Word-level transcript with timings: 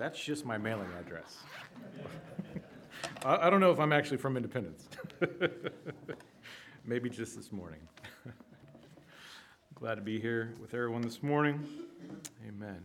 That's 0.00 0.18
just 0.18 0.46
my 0.46 0.56
mailing 0.56 0.88
address. 0.98 1.36
I, 3.24 3.48
I 3.48 3.50
don't 3.50 3.60
know 3.60 3.70
if 3.70 3.78
I'm 3.78 3.92
actually 3.92 4.16
from 4.16 4.34
Independence. 4.34 4.88
Maybe 6.86 7.10
just 7.10 7.36
this 7.36 7.52
morning. 7.52 7.80
Glad 9.74 9.96
to 9.96 10.00
be 10.00 10.18
here 10.18 10.54
with 10.58 10.72
everyone 10.72 11.02
this 11.02 11.22
morning. 11.22 11.68
Amen. 12.48 12.82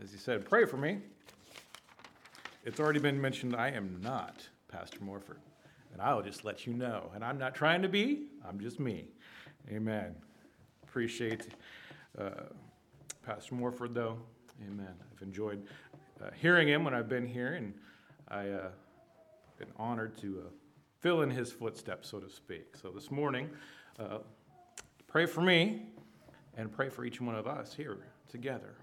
As 0.00 0.12
you 0.12 0.18
said, 0.18 0.48
pray 0.48 0.66
for 0.66 0.76
me. 0.76 0.98
It's 2.64 2.78
already 2.78 3.00
been 3.00 3.20
mentioned 3.20 3.56
I 3.56 3.70
am 3.72 3.98
not 4.00 4.48
Pastor 4.68 5.02
Morford, 5.02 5.40
and 5.92 6.00
I'll 6.00 6.22
just 6.22 6.44
let 6.44 6.64
you 6.64 6.74
know. 6.74 7.10
And 7.12 7.24
I'm 7.24 7.38
not 7.38 7.56
trying 7.56 7.82
to 7.82 7.88
be, 7.88 8.26
I'm 8.48 8.60
just 8.60 8.78
me. 8.78 9.08
Amen. 9.68 10.14
Appreciate 10.84 11.48
uh, 12.16 12.30
Pastor 13.26 13.56
Morford, 13.56 13.94
though. 13.94 14.16
Amen. 14.68 14.94
I've 15.12 15.22
enjoyed 15.22 15.66
uh, 16.22 16.30
hearing 16.34 16.68
him 16.68 16.84
when 16.84 16.94
I've 16.94 17.08
been 17.08 17.26
here, 17.26 17.54
and 17.54 17.74
I've 18.28 18.52
uh, 18.52 18.68
been 19.58 19.70
honored 19.76 20.16
to 20.18 20.42
uh, 20.46 20.50
fill 20.98 21.22
in 21.22 21.30
his 21.30 21.50
footsteps, 21.50 22.08
so 22.08 22.18
to 22.18 22.28
speak. 22.28 22.76
So 22.80 22.90
this 22.90 23.10
morning, 23.10 23.48
uh, 23.98 24.18
pray 25.06 25.26
for 25.26 25.40
me 25.40 25.82
and 26.56 26.70
pray 26.70 26.88
for 26.88 27.04
each 27.04 27.20
one 27.20 27.34
of 27.34 27.46
us 27.46 27.74
here 27.74 27.98
together. 28.28 28.74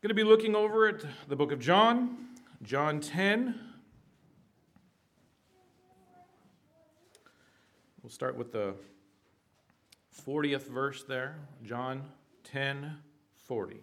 Going 0.00 0.10
to 0.10 0.14
be 0.14 0.24
looking 0.24 0.54
over 0.54 0.86
at 0.86 1.04
the 1.28 1.36
book 1.36 1.50
of 1.50 1.58
John, 1.58 2.28
John 2.62 3.00
10. 3.00 3.58
We'll 8.02 8.10
start 8.10 8.36
with 8.36 8.52
the 8.52 8.74
40th 10.26 10.68
verse 10.68 11.04
there, 11.04 11.36
John 11.64 12.02
10 12.44 12.98
40. 13.46 13.80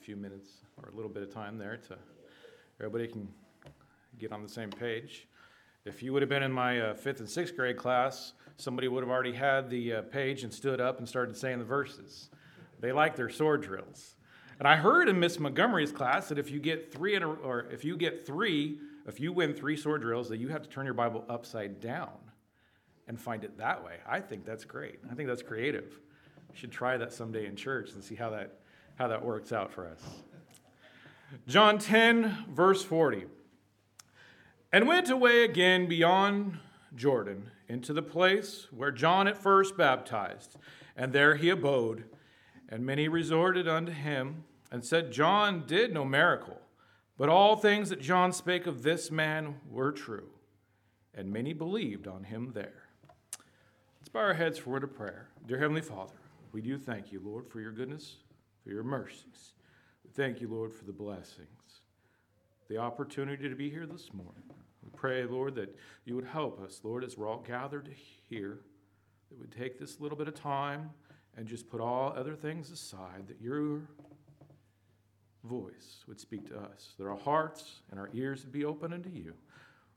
few 0.11 0.21
minutes 0.21 0.49
or 0.83 0.89
a 0.89 0.93
little 0.93 1.09
bit 1.09 1.23
of 1.23 1.33
time 1.33 1.57
there 1.57 1.77
to 1.77 1.95
everybody 2.81 3.07
can 3.07 3.29
get 4.19 4.33
on 4.33 4.43
the 4.43 4.49
same 4.49 4.69
page. 4.69 5.25
If 5.85 6.03
you 6.03 6.11
would 6.11 6.21
have 6.21 6.27
been 6.27 6.43
in 6.43 6.51
my 6.51 6.81
uh, 6.81 6.93
fifth 6.95 7.21
and 7.21 7.29
sixth 7.29 7.55
grade 7.55 7.77
class, 7.77 8.33
somebody 8.57 8.89
would 8.89 9.03
have 9.03 9.09
already 9.09 9.31
had 9.31 9.69
the 9.69 9.93
uh, 9.93 10.01
page 10.01 10.43
and 10.43 10.53
stood 10.53 10.81
up 10.81 10.99
and 10.99 11.07
started 11.07 11.37
saying 11.37 11.59
the 11.59 11.63
verses. 11.63 12.29
They 12.81 12.91
like 12.91 13.15
their 13.15 13.29
sword 13.29 13.61
drills. 13.61 14.17
And 14.59 14.67
I 14.67 14.75
heard 14.75 15.07
in 15.07 15.17
Miss 15.17 15.39
Montgomery's 15.39 15.93
class 15.93 16.27
that 16.27 16.37
if 16.37 16.51
you 16.51 16.59
get 16.59 16.91
three 16.91 17.15
a, 17.15 17.25
or 17.25 17.67
if 17.71 17.85
you 17.85 17.95
get 17.95 18.25
three, 18.25 18.79
if 19.07 19.17
you 19.17 19.31
win 19.31 19.53
three 19.53 19.77
sword 19.77 20.01
drills, 20.01 20.27
that 20.27 20.39
you 20.39 20.49
have 20.49 20.61
to 20.61 20.67
turn 20.67 20.83
your 20.83 20.93
Bible 20.93 21.23
upside 21.29 21.79
down 21.79 22.17
and 23.07 23.17
find 23.17 23.45
it 23.45 23.57
that 23.59 23.81
way. 23.81 23.95
I 24.05 24.19
think 24.19 24.43
that's 24.43 24.65
great. 24.65 24.99
I 25.09 25.15
think 25.15 25.29
that's 25.29 25.41
creative. 25.41 26.01
We 26.51 26.57
should 26.57 26.73
try 26.73 26.97
that 26.97 27.13
someday 27.13 27.45
in 27.45 27.55
church 27.55 27.93
and 27.93 28.03
see 28.03 28.15
how 28.15 28.31
that 28.31 28.57
how 29.01 29.07
that 29.07 29.25
works 29.25 29.51
out 29.51 29.71
for 29.73 29.87
us. 29.87 29.99
John 31.47 31.79
10, 31.79 32.45
verse 32.51 32.83
40. 32.83 33.25
And 34.71 34.87
went 34.87 35.09
away 35.09 35.43
again 35.43 35.87
beyond 35.87 36.59
Jordan 36.95 37.49
into 37.67 37.93
the 37.93 38.03
place 38.03 38.67
where 38.69 38.91
John 38.91 39.27
at 39.27 39.39
first 39.39 39.75
baptized, 39.75 40.55
and 40.95 41.11
there 41.11 41.35
he 41.35 41.49
abode. 41.49 42.03
And 42.69 42.85
many 42.85 43.07
resorted 43.07 43.67
unto 43.67 43.91
him 43.91 44.43
and 44.71 44.85
said, 44.85 45.11
John 45.11 45.63
did 45.65 45.91
no 45.91 46.05
miracle, 46.05 46.61
but 47.17 47.27
all 47.27 47.55
things 47.55 47.89
that 47.89 48.01
John 48.01 48.31
spake 48.31 48.67
of 48.67 48.83
this 48.83 49.09
man 49.09 49.55
were 49.67 49.91
true. 49.91 50.29
And 51.15 51.33
many 51.33 51.53
believed 51.53 52.07
on 52.07 52.25
him 52.25 52.51
there. 52.53 52.83
Let's 53.99 54.09
bow 54.13 54.19
our 54.19 54.35
heads 54.35 54.59
for 54.59 54.69
a 54.69 54.73
word 54.73 54.83
of 54.83 54.95
prayer. 54.95 55.29
Dear 55.47 55.57
Heavenly 55.57 55.81
Father, 55.81 56.13
we 56.51 56.61
do 56.61 56.77
thank 56.77 57.11
you, 57.11 57.19
Lord, 57.19 57.49
for 57.49 57.59
your 57.61 57.71
goodness 57.71 58.17
for 58.63 58.69
your 58.69 58.83
mercies. 58.83 59.53
We 60.03 60.11
thank 60.11 60.41
you, 60.41 60.47
Lord, 60.47 60.73
for 60.73 60.85
the 60.85 60.91
blessings, 60.91 61.81
the 62.69 62.77
opportunity 62.77 63.49
to 63.49 63.55
be 63.55 63.69
here 63.69 63.85
this 63.85 64.13
morning. 64.13 64.43
We 64.83 64.89
pray, 64.95 65.25
Lord, 65.25 65.55
that 65.55 65.75
you 66.05 66.15
would 66.15 66.25
help 66.25 66.61
us, 66.61 66.81
Lord, 66.83 67.03
as 67.03 67.17
we're 67.17 67.27
all 67.27 67.43
gathered 67.47 67.93
here, 68.29 68.61
that 69.29 69.39
we 69.39 69.47
take 69.47 69.79
this 69.79 69.99
little 69.99 70.17
bit 70.17 70.27
of 70.27 70.35
time 70.35 70.89
and 71.37 71.47
just 71.47 71.69
put 71.69 71.79
all 71.79 72.13
other 72.15 72.35
things 72.35 72.71
aside, 72.71 73.27
that 73.27 73.39
your 73.39 73.81
voice 75.43 76.03
would 76.07 76.19
speak 76.19 76.47
to 76.47 76.57
us, 76.57 76.93
that 76.97 77.07
our 77.07 77.17
hearts 77.17 77.81
and 77.89 77.99
our 77.99 78.09
ears 78.13 78.43
would 78.43 78.51
be 78.51 78.65
open 78.65 78.93
unto 78.93 79.09
you, 79.09 79.33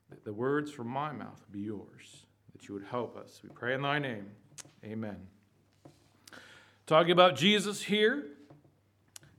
that 0.09 0.23
the 0.23 0.33
words 0.33 0.71
from 0.71 0.87
my 0.87 1.11
mouth 1.11 1.41
would 1.41 1.51
be 1.51 1.65
yours, 1.65 2.25
that 2.53 2.67
you 2.67 2.73
would 2.73 2.85
help 2.85 3.17
us. 3.17 3.41
We 3.43 3.49
pray 3.49 3.73
in 3.73 3.81
thy 3.81 3.99
name. 3.99 4.27
Amen. 4.83 5.17
Talking 6.87 7.11
about 7.11 7.35
Jesus 7.35 7.81
here, 7.81 8.27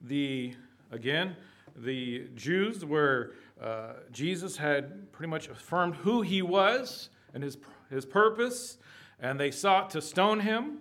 the, 0.03 0.55
again, 0.91 1.37
the 1.77 2.29
Jews 2.35 2.85
where 2.85 3.33
uh, 3.61 3.95
Jesus 4.13 4.57
had 4.57 5.11
pretty 5.13 5.31
much 5.31 5.49
affirmed 5.49 5.97
who 5.97 6.23
he 6.23 6.43
was 6.43 7.11
and 7.35 7.43
his, 7.43 7.59
his 7.91 8.05
purpose, 8.05 8.79
and 9.21 9.39
they 9.39 9.51
sought 9.51 9.91
to 9.91 10.03
stone 10.03 10.41
him. 10.41 10.79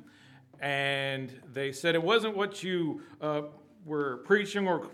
And 0.60 1.32
they 1.52 1.72
said 1.72 1.96
it 1.96 2.04
wasn't 2.04 2.36
what 2.36 2.64
you 2.64 3.02
uh, 3.22 3.44
were 3.84 4.18
preaching 4.26 4.68
or, 4.68 4.88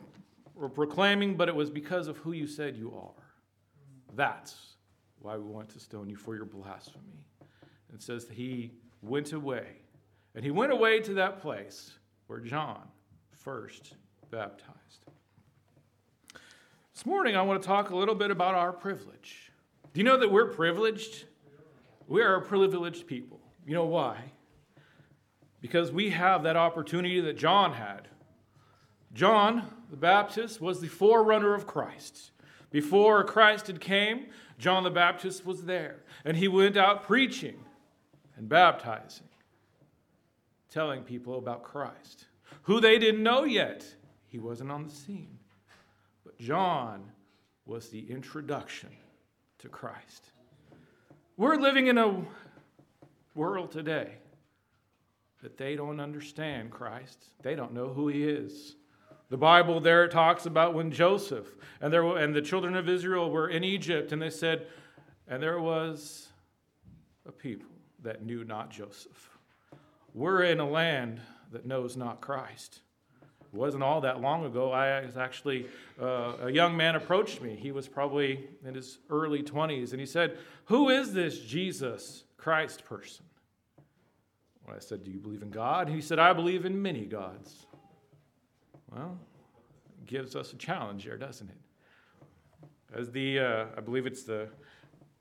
or 0.56 0.70
proclaiming, 0.70 1.36
but 1.36 1.48
it 1.48 1.56
was 1.56 1.70
because 1.70 2.08
of 2.08 2.18
who 2.18 2.32
you 2.32 2.48
said 2.48 2.76
you 2.76 2.94
are. 2.96 3.24
That's 4.16 4.76
why 5.20 5.38
we 5.38 5.44
want 5.44 5.70
to 5.70 5.80
stone 5.80 6.10
you 6.10 6.16
for 6.16 6.36
your 6.36 6.46
blasphemy. 6.46 7.26
And 7.90 8.00
It 8.00 8.04
says 8.04 8.28
he 8.30 8.72
went 9.02 9.34
away. 9.34 9.68
And 10.34 10.44
he 10.44 10.52
went 10.52 10.72
away 10.72 11.00
to 11.02 11.14
that 11.16 11.42
place 11.42 11.92
where 12.28 12.40
John 12.40 12.88
first 13.32 13.96
baptized. 14.32 14.72
This 16.94 17.06
morning, 17.06 17.36
I 17.36 17.42
want 17.42 17.62
to 17.62 17.68
talk 17.68 17.90
a 17.90 17.96
little 17.96 18.16
bit 18.16 18.32
about 18.32 18.56
our 18.56 18.72
privilege. 18.72 19.52
Do 19.94 20.00
you 20.00 20.06
know 20.06 20.18
that 20.18 20.32
we're 20.32 20.46
privileged? 20.46 21.26
We 22.08 22.22
are 22.22 22.36
a 22.36 22.42
privileged 22.42 23.08
people. 23.08 23.42
You 23.68 23.74
know 23.74 23.86
why? 23.86 24.32
Because 25.60 25.92
we 25.92 26.12
have 26.12 26.44
that 26.44 26.56
opportunity 26.56 27.20
that 27.20 27.38
John 27.38 27.74
had. 27.74 28.08
John 29.14 29.68
the 29.90 29.98
Baptist 29.98 30.62
was 30.62 30.80
the 30.80 30.88
forerunner 30.88 31.54
of 31.54 31.68
Christ. 31.68 32.32
Before 32.72 33.26
Christ 33.26 33.68
had 33.68 33.82
came, 33.82 34.28
John 34.58 34.84
the 34.84 34.90
Baptist 34.90 35.46
was 35.46 35.66
there, 35.66 36.04
and 36.24 36.38
he 36.38 36.48
went 36.48 36.78
out 36.78 37.04
preaching 37.04 37.66
and 38.38 38.48
baptizing, 38.48 39.28
telling 40.70 41.04
people 41.04 41.38
about 41.38 41.64
Christ, 41.64 42.28
who 42.64 42.80
they 42.80 42.98
didn't 42.98 43.24
know 43.24 43.44
yet. 43.44 43.96
He 44.32 44.40
wasn't 44.40 44.72
on 44.72 44.86
the 44.86 44.90
scene. 44.90 45.38
But 46.24 46.40
John 46.40 47.12
was 47.66 47.90
the 47.90 48.10
introduction 48.10 48.90
to 49.60 49.68
Christ. 49.68 50.32
We're 51.36 51.58
living 51.58 51.88
in 51.88 51.98
a 51.98 52.24
world 53.36 53.72
today 53.72 54.14
that 55.42 55.58
they 55.58 55.76
don't 55.76 56.00
understand 56.00 56.72
Christ. 56.72 57.26
They 57.42 57.56
don't 57.56 57.74
know 57.74 57.90
who 57.90 58.08
he 58.08 58.24
is. 58.24 58.76
The 59.30 59.38
Bible 59.38 59.82
there 59.82 60.08
talks 60.08 60.46
about 60.46 60.74
when 60.74 60.92
Joseph 60.92 61.48
and, 61.82 61.92
there, 61.92 62.06
and 62.18 62.34
the 62.34 62.42
children 62.42 62.76
of 62.76 62.88
Israel 62.88 63.30
were 63.30 63.50
in 63.50 63.64
Egypt, 63.66 64.14
and 64.14 64.22
they 64.22 64.30
said, 64.30 64.68
and 65.28 65.44
there 65.44 65.60
was 65.60 66.30
a 67.26 67.32
people 67.32 67.70
that 68.04 68.24
knew 68.24 68.46
not 68.46 68.70
Joseph. 68.70 69.30
We're 70.14 70.44
in 70.44 70.60
a 70.60 70.70
land 70.70 71.20
that 71.52 71.66
knows 71.66 71.98
not 71.98 72.22
Christ. 72.22 72.82
It 73.54 73.58
wasn't 73.58 73.84
all 73.84 74.00
that 74.02 74.22
long 74.22 74.46
ago. 74.46 74.72
I 74.72 75.06
was 75.06 75.18
actually, 75.18 75.66
uh, 76.02 76.34
a 76.44 76.52
young 76.52 76.78
man 76.78 76.96
approached 76.96 77.42
me. 77.42 77.56
He 77.56 77.72
was 77.72 77.88
probably 77.88 78.48
in 78.66 78.76
his 78.76 79.00
early 79.10 79.44
20s, 79.44 79.92
and 79.92 80.00
he 80.00 80.06
said, 80.06 80.38
Who 80.66 80.90
is 80.90 81.14
this 81.14 81.40
Jesus 81.40 82.24
Christ 82.38 82.86
person? 82.86 83.26
Well, 84.66 84.76
I 84.78 84.80
said, 84.80 85.04
Do 85.04 85.12
you 85.12 85.20
believe 85.20 85.42
in 85.42 85.50
God? 85.50 85.90
He 85.90 86.00
said, 86.00 86.18
I 86.18 86.32
believe 86.32 86.66
in 86.66 86.82
many 86.82 87.06
gods. 87.06 87.66
Well, 88.90 89.20
it 90.02 90.08
gives 90.08 90.34
us 90.36 90.54
a 90.54 90.58
challenge 90.58 91.04
here, 91.04 91.18
doesn't 91.18 91.50
it? 91.50 91.58
As 92.98 93.12
the, 93.12 93.40
uh, 93.40 93.66
I 93.78 93.82
believe 93.82 94.06
it's 94.06 94.24
the, 94.24 94.48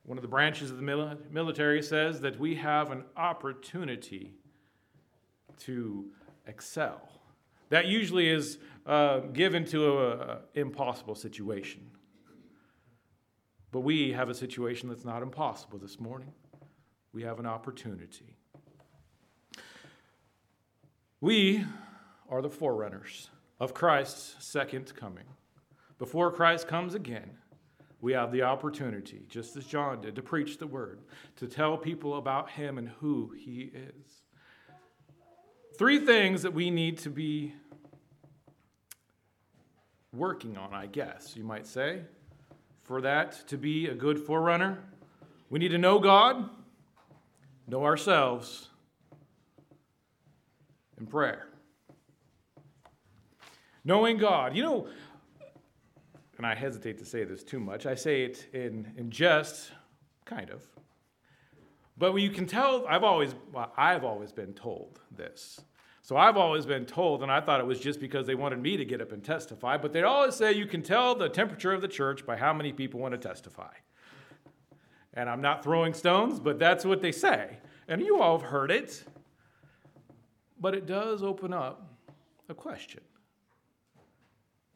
one 0.03 0.17
of 0.17 0.21
the 0.21 0.29
branches 0.29 0.71
of 0.71 0.77
the 0.77 1.17
military 1.31 1.81
says 1.81 2.21
that 2.21 2.39
we 2.39 2.55
have 2.55 2.91
an 2.91 3.03
opportunity 3.17 4.31
to 5.59 6.05
excel 6.47 7.20
that 7.71 7.87
usually 7.87 8.29
is 8.29 8.59
uh, 8.85 9.19
given 9.19 9.65
to 9.65 10.11
an 10.11 10.37
impossible 10.53 11.15
situation. 11.15 11.89
But 13.71 13.79
we 13.79 14.11
have 14.11 14.29
a 14.29 14.35
situation 14.35 14.89
that's 14.89 15.05
not 15.05 15.23
impossible 15.23 15.79
this 15.79 15.97
morning. 15.97 16.33
We 17.13 17.23
have 17.23 17.39
an 17.39 17.45
opportunity. 17.45 18.35
We 21.21 21.65
are 22.29 22.41
the 22.41 22.49
forerunners 22.49 23.29
of 23.59 23.73
Christ's 23.73 24.35
second 24.45 24.93
coming. 24.93 25.25
Before 25.97 26.29
Christ 26.29 26.67
comes 26.67 26.93
again, 26.93 27.31
we 28.01 28.11
have 28.11 28.33
the 28.33 28.41
opportunity, 28.41 29.21
just 29.29 29.55
as 29.55 29.65
John 29.65 30.01
did, 30.01 30.15
to 30.15 30.21
preach 30.21 30.57
the 30.57 30.67
word, 30.67 30.99
to 31.37 31.47
tell 31.47 31.77
people 31.77 32.17
about 32.17 32.49
him 32.49 32.77
and 32.77 32.89
who 32.99 33.31
he 33.37 33.71
is. 33.73 34.23
three 35.77 36.05
things 36.05 36.41
that 36.41 36.53
we 36.53 36.69
need 36.69 36.97
to 36.99 37.09
be 37.09 37.53
working 40.13 40.57
on, 40.57 40.73
I 40.73 40.87
guess 40.87 41.35
you 41.35 41.43
might 41.43 41.65
say, 41.65 42.01
for 42.83 43.01
that 43.01 43.47
to 43.47 43.57
be 43.57 43.87
a 43.87 43.95
good 43.95 44.19
forerunner. 44.19 44.83
We 45.49 45.59
need 45.59 45.69
to 45.69 45.77
know 45.77 45.99
God, 45.99 46.49
know 47.67 47.85
ourselves, 47.85 48.69
and 50.97 51.09
prayer. 51.09 51.47
Knowing 53.83 54.17
God. 54.17 54.55
You 54.55 54.63
know, 54.63 54.87
and 56.37 56.45
I 56.45 56.55
hesitate 56.55 56.97
to 56.99 57.05
say 57.05 57.23
this 57.23 57.43
too 57.43 57.59
much, 57.59 57.85
I 57.85 57.95
say 57.95 58.23
it 58.23 58.47
in, 58.53 58.91
in 58.97 59.11
jest, 59.11 59.71
kind 60.25 60.49
of. 60.49 60.67
But 61.97 62.15
you 62.15 62.31
can 62.31 62.47
tell, 62.47 62.85
I've 62.87 63.03
always, 63.03 63.35
well, 63.53 63.71
I've 63.77 64.03
always 64.03 64.31
been 64.31 64.53
told 64.53 64.99
this. 65.15 65.61
So 66.03 66.17
I've 66.17 66.35
always 66.35 66.65
been 66.65 66.85
told, 66.85 67.21
and 67.21 67.31
I 67.31 67.41
thought 67.41 67.59
it 67.59 67.65
was 67.65 67.79
just 67.79 67.99
because 67.99 68.25
they 68.25 68.33
wanted 68.33 68.59
me 68.59 68.75
to 68.75 68.85
get 68.85 69.01
up 69.01 69.11
and 69.11 69.23
testify, 69.23 69.77
but 69.77 69.93
they 69.93 70.01
always 70.01 70.35
say 70.35 70.51
you 70.51 70.65
can 70.65 70.81
tell 70.81 71.13
the 71.13 71.29
temperature 71.29 71.71
of 71.71 71.81
the 71.81 71.87
church 71.87 72.25
by 72.25 72.35
how 72.35 72.53
many 72.53 72.73
people 72.73 72.99
want 72.99 73.13
to 73.13 73.19
testify. 73.19 73.73
And 75.13 75.29
I'm 75.29 75.41
not 75.41 75.63
throwing 75.63 75.93
stones, 75.93 76.39
but 76.39 76.57
that's 76.57 76.85
what 76.85 77.01
they 77.01 77.11
say. 77.11 77.57
And 77.87 78.01
you 78.01 78.19
all 78.19 78.39
have 78.39 78.49
heard 78.49 78.71
it. 78.71 79.03
But 80.59 80.73
it 80.73 80.85
does 80.85 81.21
open 81.21 81.53
up 81.53 81.87
a 82.49 82.53
question. 82.53 83.01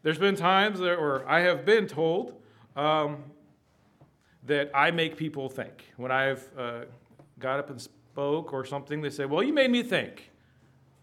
There's 0.03 0.19
been 0.19 0.35
times, 0.35 0.79
that, 0.79 0.95
or 0.95 1.27
I 1.27 1.39
have 1.41 1.65
been 1.65 1.87
told, 1.87 2.39
um, 2.75 3.23
that 4.45 4.69
I 4.75 4.91
make 4.91 5.17
people 5.17 5.49
think. 5.49 5.91
When 5.97 6.11
I've 6.11 6.47
uh, 6.57 6.81
got 7.39 7.59
up 7.59 7.71
and 7.71 7.81
spoke 7.81 8.53
or 8.53 8.65
something, 8.65 9.01
they 9.01 9.09
say, 9.09 9.25
Well, 9.25 9.41
you 9.41 9.53
made 9.53 9.71
me 9.71 9.81
think. 9.81 10.31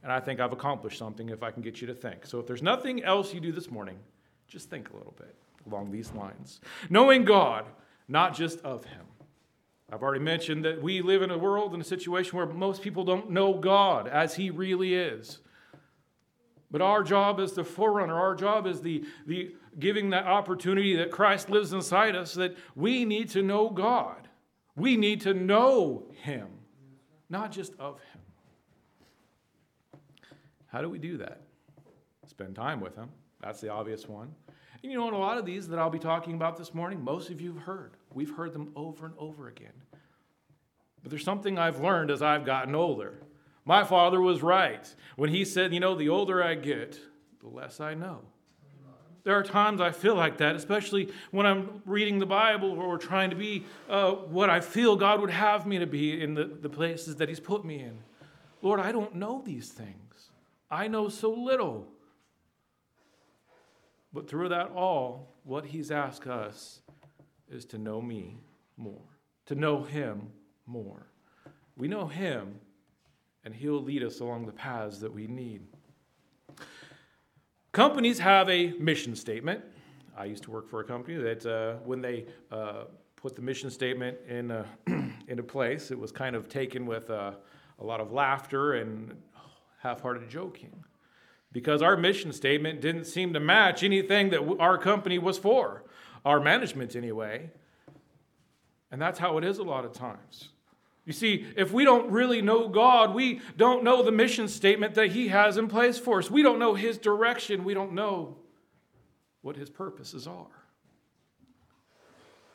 And 0.03 0.11
I 0.11 0.21
think 0.21 0.41
I've 0.41 0.53
accomplished 0.53 0.99
something 0.99 1.29
if 1.29 1.43
I 1.43 1.51
can 1.51 1.63
get 1.63 1.81
you 1.81 1.87
to 1.87 1.95
think. 1.95 2.27
So 2.27 2.41
if 2.41 2.47
there's 2.47 2.63
nothing 2.63 3.05
else 3.05 3.33
you 3.33 3.41
do 3.41 3.53
this 3.53 3.71
morning, 3.71 3.99
just 4.49 4.69
think 4.69 4.91
a 4.91 4.97
little 4.97 5.15
bit 5.17 5.35
along 5.67 5.91
these 5.91 6.13
lines. 6.13 6.61
Knowing 6.91 7.25
God, 7.25 7.67
not 8.09 8.35
just 8.35 8.61
of 8.61 8.85
Him. 8.85 9.07
I've 9.93 10.03
already 10.03 10.25
mentioned 10.25 10.65
that 10.65 10.83
we 10.83 11.03
live 11.03 11.23
in 11.23 11.31
a 11.31 11.39
world 11.39 11.75
in 11.75 11.81
a 11.81 11.85
situation 11.85 12.37
where 12.37 12.47
most 12.47 12.83
people 12.83 13.05
don't 13.05 13.31
know 13.31 13.55
God 13.55 14.09
as 14.09 14.35
He 14.35 14.51
really 14.51 14.95
is. 14.95 15.39
But 16.71 16.81
our 16.81 17.03
job 17.03 17.39
as 17.39 17.53
the 17.53 17.65
forerunner, 17.65 18.19
our 18.19 18.35
job 18.35 18.67
is 18.67 18.81
the, 18.81 19.05
the 19.27 19.55
giving 19.79 20.11
that 20.11 20.27
opportunity 20.27 20.97
that 20.97 21.11
Christ 21.11 21.51
lives 21.51 21.73
inside 21.73 22.17
us, 22.17 22.33
that 22.35 22.57
we 22.75 23.05
need 23.05 23.29
to 23.31 23.43
know 23.43 23.69
God. 23.69 24.29
We 24.75 24.97
need 24.97 25.21
to 25.23 25.35
know 25.35 26.07
Him, 26.23 26.49
not 27.29 27.53
just 27.53 27.75
of 27.79 28.01
Him. 28.01 28.23
How 30.73 30.81
do 30.81 30.89
we 30.89 30.99
do 30.99 31.19
that? 31.19 31.43
Spend 32.27 32.57
time 32.57 32.81
with 32.81 32.97
Him. 32.97 33.11
That's 33.43 33.61
the 33.61 33.69
obvious 33.69 34.09
one. 34.09 34.35
And 34.83 34.91
you 34.91 34.99
know, 34.99 35.07
in 35.07 35.15
a 35.15 35.19
lot 35.19 35.37
of 35.37 35.45
these 35.45 35.69
that 35.69 35.79
I'll 35.79 35.91
be 35.91 35.99
talking 35.99 36.35
about 36.35 36.57
this 36.57 36.73
morning, 36.73 37.05
most 37.05 37.29
of 37.29 37.41
you 37.41 37.53
have 37.53 37.63
heard. 37.65 37.93
We've 38.15 38.35
heard 38.35 38.55
them 38.55 38.73
over 38.75 39.05
and 39.05 39.15
over 39.19 39.49
again. 39.49 39.73
But 41.03 41.11
there's 41.11 41.25
something 41.25 41.59
I've 41.59 41.81
learned 41.81 42.11
as 42.11 42.23
I've 42.23 42.47
gotten 42.47 42.75
older. 42.75 43.21
My 43.65 43.85
father 43.85 44.21
was 44.21 44.43
right 44.43 44.93
when 45.17 45.29
he 45.29 45.45
said, 45.45 45.75
You 45.75 45.81
know, 45.81 45.95
the 45.95 46.09
older 46.09 46.43
I 46.43 46.55
get, 46.55 46.99
the 47.41 47.49
less 47.49 47.79
I 47.79 47.93
know. 47.93 48.21
There 49.25 49.37
are 49.37 49.45
times 49.45 49.81
I 49.81 49.93
feel 49.93 50.17
like 50.17 50.39
that, 50.39 50.57
especially 50.57 51.13
when 51.31 51.47
I'm 51.47 51.83
reading 51.87 52.19
the 52.19 52.27
Bible 52.27 52.71
or 52.71 52.99
trying 52.99 53.31
to 53.31 53.37
be 53.37 53.65
uh, 53.89 54.13
what 54.13 54.51
I 54.51 54.61
feel 54.61 54.97
God 54.97 55.21
would 55.21 55.31
have 55.31 55.65
me 55.65 55.79
to 55.79 55.87
be 55.87 56.21
in 56.21 56.35
the, 56.35 56.45
the 56.45 56.69
places 56.69 57.17
that 57.17 57.29
He's 57.29 57.39
put 57.39 57.65
me 57.65 57.81
in. 57.81 57.99
Lord, 58.63 58.81
I 58.81 58.91
don't 58.91 59.15
know 59.15 59.43
these 59.45 59.69
things. 59.69 60.31
I 60.73 60.89
know 60.89 61.11
so 61.11 61.31
little. 61.31 61.87
But 64.11 64.29
through 64.29 64.49
that 64.49 64.71
all, 64.71 65.37
what 65.45 65.67
he's 65.67 65.91
asked 65.91 66.27
us 66.27 66.81
is 67.51 67.67
to 67.67 67.79
know 67.79 68.01
me 68.01 68.39
more, 68.79 69.03
to 69.47 69.55
know 69.55 69.83
him 69.83 70.29
more. 70.67 71.09
We 71.77 71.89
know 71.89 72.07
him, 72.07 72.59
and 73.45 73.55
he'll 73.55 73.83
lead 73.83 74.03
us 74.03 74.21
along 74.21 74.47
the 74.47 74.53
paths 74.53 74.99
that 75.01 75.13
we 75.13 75.27
need. 75.27 75.61
Companies 77.73 78.19
have 78.19 78.49
a 78.49 78.73
mission 78.73 79.15
statement. 79.15 79.63
I 80.17 80.25
used 80.25 80.43
to 80.45 80.51
work 80.51 80.71
for 80.71 80.81
a 80.81 80.85
company 80.85 81.19
that 81.19 81.45
uh, 81.45 81.75
when 81.85 82.01
they 82.01 82.27
uh, 82.51 82.85
put 83.17 83.37
the 83.37 83.43
mission 83.43 83.71
statement 83.71 84.17
in 84.27 84.65
into 85.29 85.43
place, 85.43 85.91
it 85.91 85.99
was 85.99 86.13
kind 86.13 86.35
of 86.35 86.49
taken 86.49 86.87
with 86.87 87.11
uh, 87.11 87.33
a 87.79 87.85
lot 87.85 88.01
of 88.01 88.13
laughter 88.13 88.75
and 88.75 89.15
half 89.83 90.01
hearted 90.01 90.29
joking 90.29 90.85
because 91.51 91.83
our 91.83 91.97
mission 91.97 92.33
statement 92.33 92.81
didn't 92.81 93.05
seem 93.05 93.33
to 93.33 93.41
match 93.41 93.83
anything 93.83 94.31
that 94.31 94.41
our 94.59 94.79
company 94.79 95.19
was 95.19 95.39
for, 95.39 95.85
our 96.25 96.41
management 96.41 96.97
anyway. 96.97 97.51
And 98.91 99.01
that's 99.01 99.19
how 99.19 99.39
it 99.39 99.45
is 99.45 99.59
a 99.59 99.63
lot 99.63 99.85
of 99.85 99.93
times. 99.93 100.51
You 101.05 101.13
see, 101.13 101.47
if 101.57 101.73
we 101.73 101.85
don't 101.85 102.11
really 102.13 102.43
know 102.43 102.69
God, 102.69 103.13
we 103.15 103.41
don't 103.57 103.83
know 103.83 104.03
the 104.03 104.13
mission 104.13 104.47
statement 104.47 104.95
that 104.95 105.11
He 105.11 105.29
has 105.29 105.57
in 105.57 105.67
place 105.67 105.99
for 105.99 106.21
us. 106.21 106.31
We 106.31 106.43
don't 106.43 106.61
know 106.61 106.75
His 106.75 106.97
direction. 106.97 107.65
We 107.65 107.75
don't 107.75 107.93
know 107.93 108.37
what 109.41 109.57
His 109.57 109.69
purposes 109.69 110.29
are. 110.29 110.47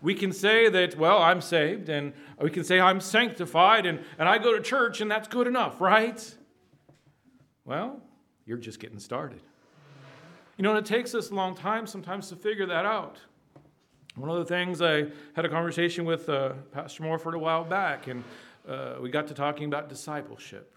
We 0.01 0.13
can 0.13 0.31
say 0.31 0.69
that, 0.69 0.95
well, 0.95 1.17
I'm 1.17 1.41
saved, 1.41 1.89
and 1.89 2.13
we 2.39 2.51
can 2.51 2.63
say 2.63 2.79
I'm 2.79 3.01
sanctified, 3.01 3.85
and, 3.85 3.99
and 4.17 4.29
I 4.29 4.37
go 4.37 4.55
to 4.55 4.61
church, 4.61 5.01
and 5.01 5.09
that's 5.11 5.27
good 5.27 5.47
enough, 5.47 5.81
right? 5.81 6.35
Well, 7.67 7.99
you're 8.45 8.57
just 8.57 8.79
getting 8.79 8.97
started. 8.97 9.41
You 10.55 10.63
know, 10.63 10.69
and 10.69 10.79
it 10.79 10.85
takes 10.85 11.13
us 11.13 11.31
a 11.31 11.35
long 11.35 11.53
time 11.53 11.85
sometimes 11.85 12.29
to 12.29 12.37
figure 12.37 12.65
that 12.65 12.85
out. 12.85 13.17
One 14.15 14.29
of 14.29 14.37
the 14.37 14.45
things 14.45 14.81
I 14.81 15.07
had 15.35 15.43
a 15.43 15.49
conversation 15.49 16.05
with 16.05 16.29
uh, 16.29 16.53
Pastor 16.71 17.03
Morford 17.03 17.35
a 17.35 17.39
while 17.39 17.65
back, 17.65 18.07
and 18.07 18.23
uh, 18.65 18.95
we 19.01 19.09
got 19.09 19.27
to 19.27 19.33
talking 19.33 19.65
about 19.65 19.89
discipleship. 19.89 20.73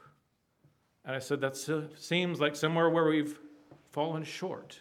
And 1.05 1.15
I 1.15 1.21
said, 1.21 1.41
that 1.43 1.57
seems 1.97 2.41
like 2.41 2.57
somewhere 2.57 2.91
where 2.91 3.05
we've 3.05 3.39
fallen 3.93 4.25
short. 4.25 4.81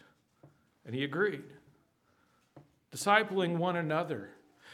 And 0.87 0.95
he 0.95 1.03
agreed. 1.03 1.43
Discipling 2.91 3.57
one 3.57 3.75
another. 3.75 4.31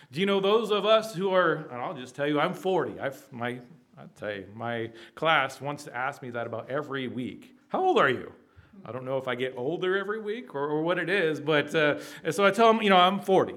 Do 0.10 0.22
you 0.22 0.26
know 0.26 0.40
those 0.40 0.72
of 0.72 0.86
us 0.86 1.14
who 1.14 1.32
are, 1.32 1.68
and 1.70 1.82
I'll 1.82 1.94
just 1.96 2.16
tell 2.16 2.28
you, 2.28 2.40
I'm 2.40 2.54
40. 2.54 2.98
I've, 2.98 3.32
my, 3.34 3.60
I'll 3.98 4.10
tell 4.20 4.34
you, 4.34 4.46
my 4.54 4.92
class 5.16 5.62
wants 5.62 5.86
to 5.86 5.96
ask 5.96 6.22
me 6.22 6.30
that 6.32 6.48
about 6.48 6.70
every 6.70 7.08
week. 7.08 7.56
How 7.70 7.84
old 7.84 7.98
are 7.98 8.10
you? 8.10 8.32
I 8.84 8.92
don't 8.92 9.06
know 9.06 9.18
if 9.18 9.28
I 9.28 9.36
get 9.36 9.54
older 9.56 9.98
every 9.98 10.20
week 10.20 10.54
or, 10.54 10.68
or 10.68 10.82
what 10.82 11.00
it 11.00 11.10
is, 11.10 11.40
but 11.40 11.74
uh, 11.74 12.00
so 12.32 12.46
I 12.46 12.52
tell 12.52 12.72
them, 12.72 12.82
you 12.82 12.90
know, 12.90 12.98
I'm 12.98 13.20
40. 13.20 13.56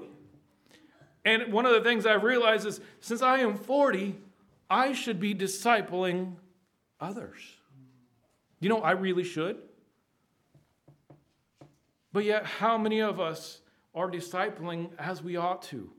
And 1.25 1.51
one 1.51 1.65
of 1.65 1.73
the 1.73 1.81
things 1.81 2.05
I've 2.05 2.23
realized 2.23 2.65
is 2.65 2.79
since 3.01 3.21
I 3.21 3.39
am 3.39 3.57
40, 3.57 4.15
I 4.69 4.93
should 4.93 5.19
be 5.19 5.35
discipling 5.35 6.35
others. 6.99 7.41
You 8.61 8.69
know, 8.69 8.81
I 8.81 8.91
really 8.91 9.23
should. 9.23 9.57
But 12.11 12.23
yet, 12.23 12.45
how 12.45 12.77
many 12.77 13.01
of 13.01 13.19
us 13.19 13.61
are 13.93 14.09
discipling 14.09 14.89
as 14.97 15.21
we 15.21 15.35
ought 15.35 15.61
to? 15.63 15.91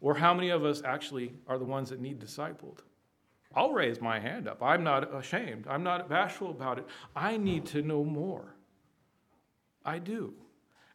Or 0.00 0.14
how 0.14 0.34
many 0.34 0.50
of 0.50 0.64
us 0.64 0.82
actually 0.84 1.32
are 1.46 1.58
the 1.58 1.64
ones 1.64 1.90
that 1.90 2.00
need 2.00 2.20
discipled? 2.20 2.80
I'll 3.54 3.72
raise 3.72 4.00
my 4.00 4.18
hand 4.18 4.48
up. 4.48 4.62
I'm 4.62 4.82
not 4.82 5.14
ashamed. 5.14 5.66
I'm 5.68 5.82
not 5.82 6.08
bashful 6.08 6.50
about 6.50 6.78
it. 6.78 6.86
I 7.14 7.36
need 7.36 7.66
to 7.66 7.82
know 7.82 8.04
more. 8.04 8.54
I 9.84 9.98
do. 9.98 10.34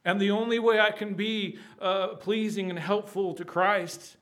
And 0.04 0.20
the 0.20 0.32
only 0.32 0.60
way 0.60 0.80
I 0.80 0.92
can 0.92 1.14
be 1.14 1.60
uh, 1.82 2.10
pleasing 2.16 2.70
and 2.70 2.80
helpful 2.80 3.34
to 3.36 3.46
Christ 3.46 4.18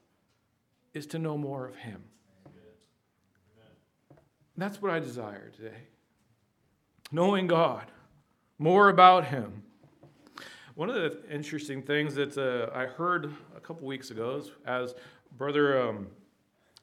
is 0.93 1.05
to 1.07 1.19
know 1.19 1.37
more 1.37 1.67
of 1.67 1.75
Him. 1.75 2.03
That's 4.57 4.81
what 4.81 4.91
I 4.91 4.99
desire 4.99 5.51
today. 5.55 5.83
Knowing 7.11 7.45
God, 7.45 7.85
more 8.57 8.89
about 8.89 9.25
Him. 9.25 9.63
One 10.73 10.89
of 10.89 10.95
the 10.95 11.19
interesting 11.31 11.83
things 11.83 12.15
that 12.15 12.37
uh, 12.37 12.75
I 12.75 12.85
heard 12.85 13.33
a 13.55 13.59
couple 13.59 13.87
weeks 13.87 14.09
ago 14.09 14.37
is 14.37 14.51
as 14.65 14.95
Brother 15.37 15.79
um, 15.81 16.07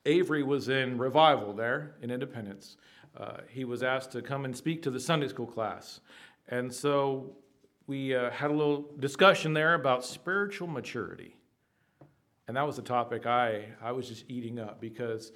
Avery 0.06 0.42
was 0.42 0.68
in 0.68 0.98
revival 0.98 1.52
there 1.52 1.94
in 2.02 2.10
Independence. 2.10 2.76
Uh, 3.16 3.38
he 3.48 3.64
was 3.64 3.82
asked 3.82 4.12
to 4.12 4.22
come 4.22 4.44
and 4.44 4.56
speak 4.56 4.82
to 4.82 4.90
the 4.90 5.00
Sunday 5.00 5.28
school 5.28 5.46
class. 5.46 6.00
And 6.48 6.72
so 6.72 7.36
we 7.86 8.14
uh, 8.14 8.30
had 8.30 8.50
a 8.50 8.54
little 8.54 8.90
discussion 8.98 9.54
there 9.54 9.74
about 9.74 10.04
spiritual 10.04 10.68
maturity. 10.68 11.36
And 12.46 12.56
that 12.56 12.66
was 12.66 12.78
a 12.78 12.82
topic 12.82 13.26
I, 13.26 13.66
I 13.82 13.92
was 13.92 14.08
just 14.08 14.24
eating 14.28 14.58
up 14.58 14.80
because 14.80 15.32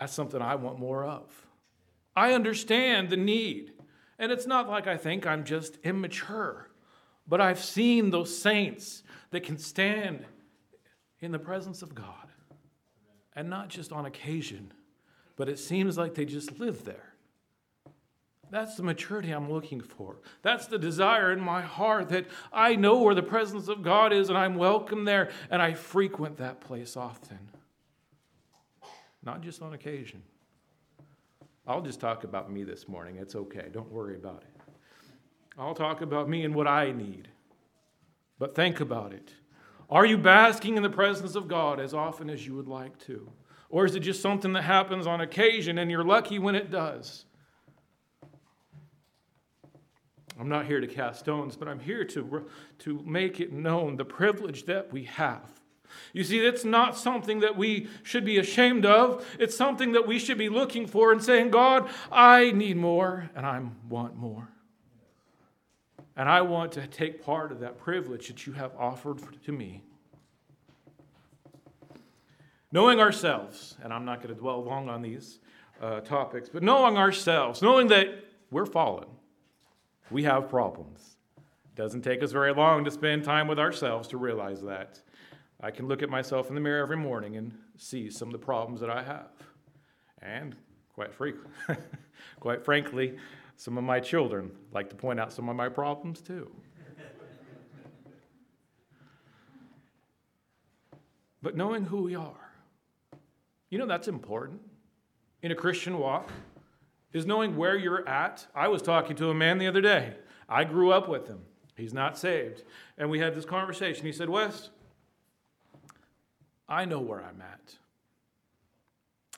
that's 0.00 0.12
something 0.12 0.42
I 0.42 0.56
want 0.56 0.78
more 0.78 1.04
of. 1.04 1.30
I 2.16 2.32
understand 2.32 3.10
the 3.10 3.16
need. 3.16 3.72
And 4.18 4.32
it's 4.32 4.46
not 4.46 4.68
like 4.68 4.86
I 4.86 4.96
think 4.96 5.26
I'm 5.26 5.44
just 5.44 5.76
immature, 5.84 6.70
but 7.28 7.40
I've 7.40 7.62
seen 7.62 8.10
those 8.10 8.36
saints 8.36 9.02
that 9.30 9.42
can 9.42 9.58
stand 9.58 10.24
in 11.20 11.30
the 11.30 11.38
presence 11.38 11.82
of 11.82 11.94
God 11.94 12.25
and 13.36 13.50
not 13.50 13.68
just 13.68 13.92
on 13.92 14.06
occasion, 14.06 14.72
but 15.36 15.48
it 15.48 15.58
seems 15.58 15.98
like 15.98 16.14
they 16.14 16.24
just 16.24 16.58
live 16.58 16.84
there. 16.84 17.12
That's 18.50 18.76
the 18.76 18.82
maturity 18.82 19.30
I'm 19.30 19.50
looking 19.50 19.80
for. 19.80 20.16
That's 20.42 20.66
the 20.66 20.78
desire 20.78 21.32
in 21.32 21.40
my 21.40 21.60
heart 21.60 22.08
that 22.10 22.26
I 22.52 22.76
know 22.76 22.98
where 22.98 23.14
the 23.14 23.22
presence 23.22 23.68
of 23.68 23.82
God 23.82 24.12
is 24.12 24.28
and 24.28 24.38
I'm 24.38 24.54
welcome 24.54 25.04
there 25.04 25.30
and 25.50 25.60
I 25.60 25.74
frequent 25.74 26.38
that 26.38 26.60
place 26.60 26.96
often. 26.96 27.38
Not 29.22 29.40
just 29.40 29.62
on 29.62 29.74
occasion. 29.74 30.22
I'll 31.66 31.82
just 31.82 32.00
talk 32.00 32.22
about 32.22 32.50
me 32.50 32.62
this 32.62 32.86
morning. 32.86 33.16
It's 33.16 33.34
okay. 33.34 33.66
Don't 33.72 33.90
worry 33.90 34.14
about 34.14 34.42
it. 34.42 34.72
I'll 35.58 35.74
talk 35.74 36.00
about 36.00 36.28
me 36.28 36.44
and 36.44 36.54
what 36.54 36.68
I 36.68 36.92
need. 36.92 37.28
But 38.38 38.54
think 38.54 38.78
about 38.78 39.12
it. 39.12 39.32
Are 39.88 40.04
you 40.04 40.18
basking 40.18 40.76
in 40.76 40.82
the 40.82 40.90
presence 40.90 41.34
of 41.34 41.48
God 41.48 41.78
as 41.78 41.94
often 41.94 42.28
as 42.28 42.46
you 42.46 42.54
would 42.54 42.66
like 42.68 42.98
to? 43.06 43.30
Or 43.68 43.84
is 43.84 43.94
it 43.94 44.00
just 44.00 44.20
something 44.20 44.52
that 44.54 44.62
happens 44.62 45.06
on 45.06 45.20
occasion 45.20 45.78
and 45.78 45.90
you're 45.90 46.04
lucky 46.04 46.38
when 46.38 46.54
it 46.54 46.70
does? 46.70 47.24
I'm 50.38 50.48
not 50.48 50.66
here 50.66 50.80
to 50.80 50.86
cast 50.86 51.20
stones, 51.20 51.56
but 51.56 51.66
I'm 51.66 51.80
here 51.80 52.04
to, 52.04 52.46
to 52.80 53.02
make 53.04 53.40
it 53.40 53.52
known 53.52 53.96
the 53.96 54.04
privilege 54.04 54.66
that 54.66 54.92
we 54.92 55.04
have. 55.04 55.56
You 56.12 56.24
see, 56.24 56.40
it's 56.40 56.64
not 56.64 56.96
something 56.96 57.40
that 57.40 57.56
we 57.56 57.88
should 58.02 58.24
be 58.24 58.38
ashamed 58.38 58.84
of. 58.84 59.26
It's 59.38 59.56
something 59.56 59.92
that 59.92 60.06
we 60.06 60.18
should 60.18 60.36
be 60.36 60.48
looking 60.48 60.86
for 60.86 61.12
and 61.12 61.22
saying, 61.22 61.50
God, 61.50 61.88
I 62.10 62.50
need 62.50 62.76
more 62.76 63.30
and 63.34 63.46
I 63.46 63.62
want 63.88 64.16
more. 64.16 64.48
And 66.16 66.28
I 66.28 66.40
want 66.40 66.72
to 66.72 66.86
take 66.86 67.22
part 67.22 67.52
of 67.52 67.60
that 67.60 67.78
privilege 67.78 68.28
that 68.28 68.46
you 68.46 68.54
have 68.54 68.72
offered 68.78 69.20
to 69.44 69.52
me. 69.52 69.82
Knowing 72.72 73.00
ourselves, 73.00 73.76
and 73.82 73.92
I'm 73.92 74.04
not 74.04 74.22
going 74.22 74.34
to 74.34 74.40
dwell 74.40 74.62
long 74.64 74.88
on 74.88 75.02
these 75.02 75.40
uh, 75.80 76.00
topics, 76.00 76.48
but 76.48 76.62
knowing 76.62 76.96
ourselves, 76.96 77.60
knowing 77.60 77.88
that 77.88 78.08
we're 78.50 78.66
fallen, 78.66 79.06
we 80.10 80.22
have 80.24 80.48
problems. 80.48 81.16
It 81.36 81.76
doesn't 81.76 82.02
take 82.02 82.22
us 82.22 82.32
very 82.32 82.54
long 82.54 82.84
to 82.84 82.90
spend 82.90 83.24
time 83.24 83.46
with 83.46 83.58
ourselves 83.58 84.08
to 84.08 84.16
realize 84.16 84.62
that. 84.62 85.00
I 85.60 85.70
can 85.70 85.86
look 85.86 86.02
at 86.02 86.10
myself 86.10 86.48
in 86.48 86.54
the 86.54 86.60
mirror 86.60 86.82
every 86.82 86.96
morning 86.96 87.36
and 87.36 87.52
see 87.76 88.10
some 88.10 88.28
of 88.28 88.32
the 88.32 88.38
problems 88.38 88.80
that 88.80 88.90
I 88.90 89.02
have. 89.02 89.30
And 90.20 90.56
quite 90.94 91.14
frequently, 91.14 91.52
quite 92.40 92.64
frankly, 92.64 93.16
some 93.56 93.78
of 93.78 93.84
my 93.84 94.00
children 94.00 94.50
like 94.72 94.90
to 94.90 94.96
point 94.96 95.18
out 95.18 95.32
some 95.32 95.48
of 95.48 95.56
my 95.56 95.68
problems 95.68 96.20
too. 96.20 96.50
but 101.42 101.56
knowing 101.56 101.84
who 101.84 102.02
we 102.02 102.14
are, 102.14 102.52
you 103.70 103.78
know 103.78 103.86
that's 103.86 104.08
important 104.08 104.60
in 105.42 105.50
a 105.50 105.54
Christian 105.54 105.98
walk 105.98 106.30
is 107.12 107.26
knowing 107.26 107.56
where 107.56 107.76
you're 107.76 108.06
at. 108.08 108.46
I 108.54 108.68
was 108.68 108.82
talking 108.82 109.16
to 109.16 109.30
a 109.30 109.34
man 109.34 109.58
the 109.58 109.66
other 109.66 109.80
day. 109.80 110.14
I 110.48 110.64
grew 110.64 110.92
up 110.92 111.08
with 111.08 111.26
him. 111.26 111.40
He's 111.76 111.94
not 111.94 112.18
saved. 112.18 112.62
And 112.96 113.10
we 113.10 113.18
had 113.18 113.34
this 113.34 113.44
conversation. 113.44 114.06
He 114.06 114.12
said, 114.12 114.28
Wes, 114.28 114.70
I 116.68 116.84
know 116.84 117.00
where 117.00 117.22
I'm 117.22 117.40
at. 117.40 117.76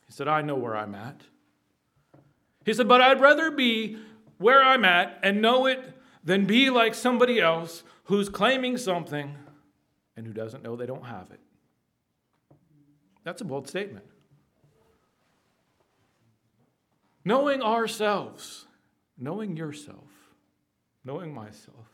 He 0.06 0.12
said, 0.12 0.28
I 0.28 0.42
know 0.42 0.56
where 0.56 0.76
I'm 0.76 0.94
at. 0.94 1.22
He 2.68 2.74
said, 2.74 2.86
but 2.86 3.00
I'd 3.00 3.18
rather 3.18 3.50
be 3.50 3.96
where 4.36 4.62
I'm 4.62 4.84
at 4.84 5.20
and 5.22 5.40
know 5.40 5.64
it 5.64 5.96
than 6.22 6.44
be 6.44 6.68
like 6.68 6.94
somebody 6.94 7.40
else 7.40 7.82
who's 8.04 8.28
claiming 8.28 8.76
something 8.76 9.34
and 10.18 10.26
who 10.26 10.34
doesn't 10.34 10.62
know 10.62 10.76
they 10.76 10.84
don't 10.84 11.06
have 11.06 11.30
it. 11.30 11.40
That's 13.24 13.40
a 13.40 13.46
bold 13.46 13.68
statement. 13.68 14.04
Knowing 17.24 17.62
ourselves, 17.62 18.66
knowing 19.16 19.56
yourself, 19.56 20.10
knowing 21.06 21.32
myself, 21.32 21.86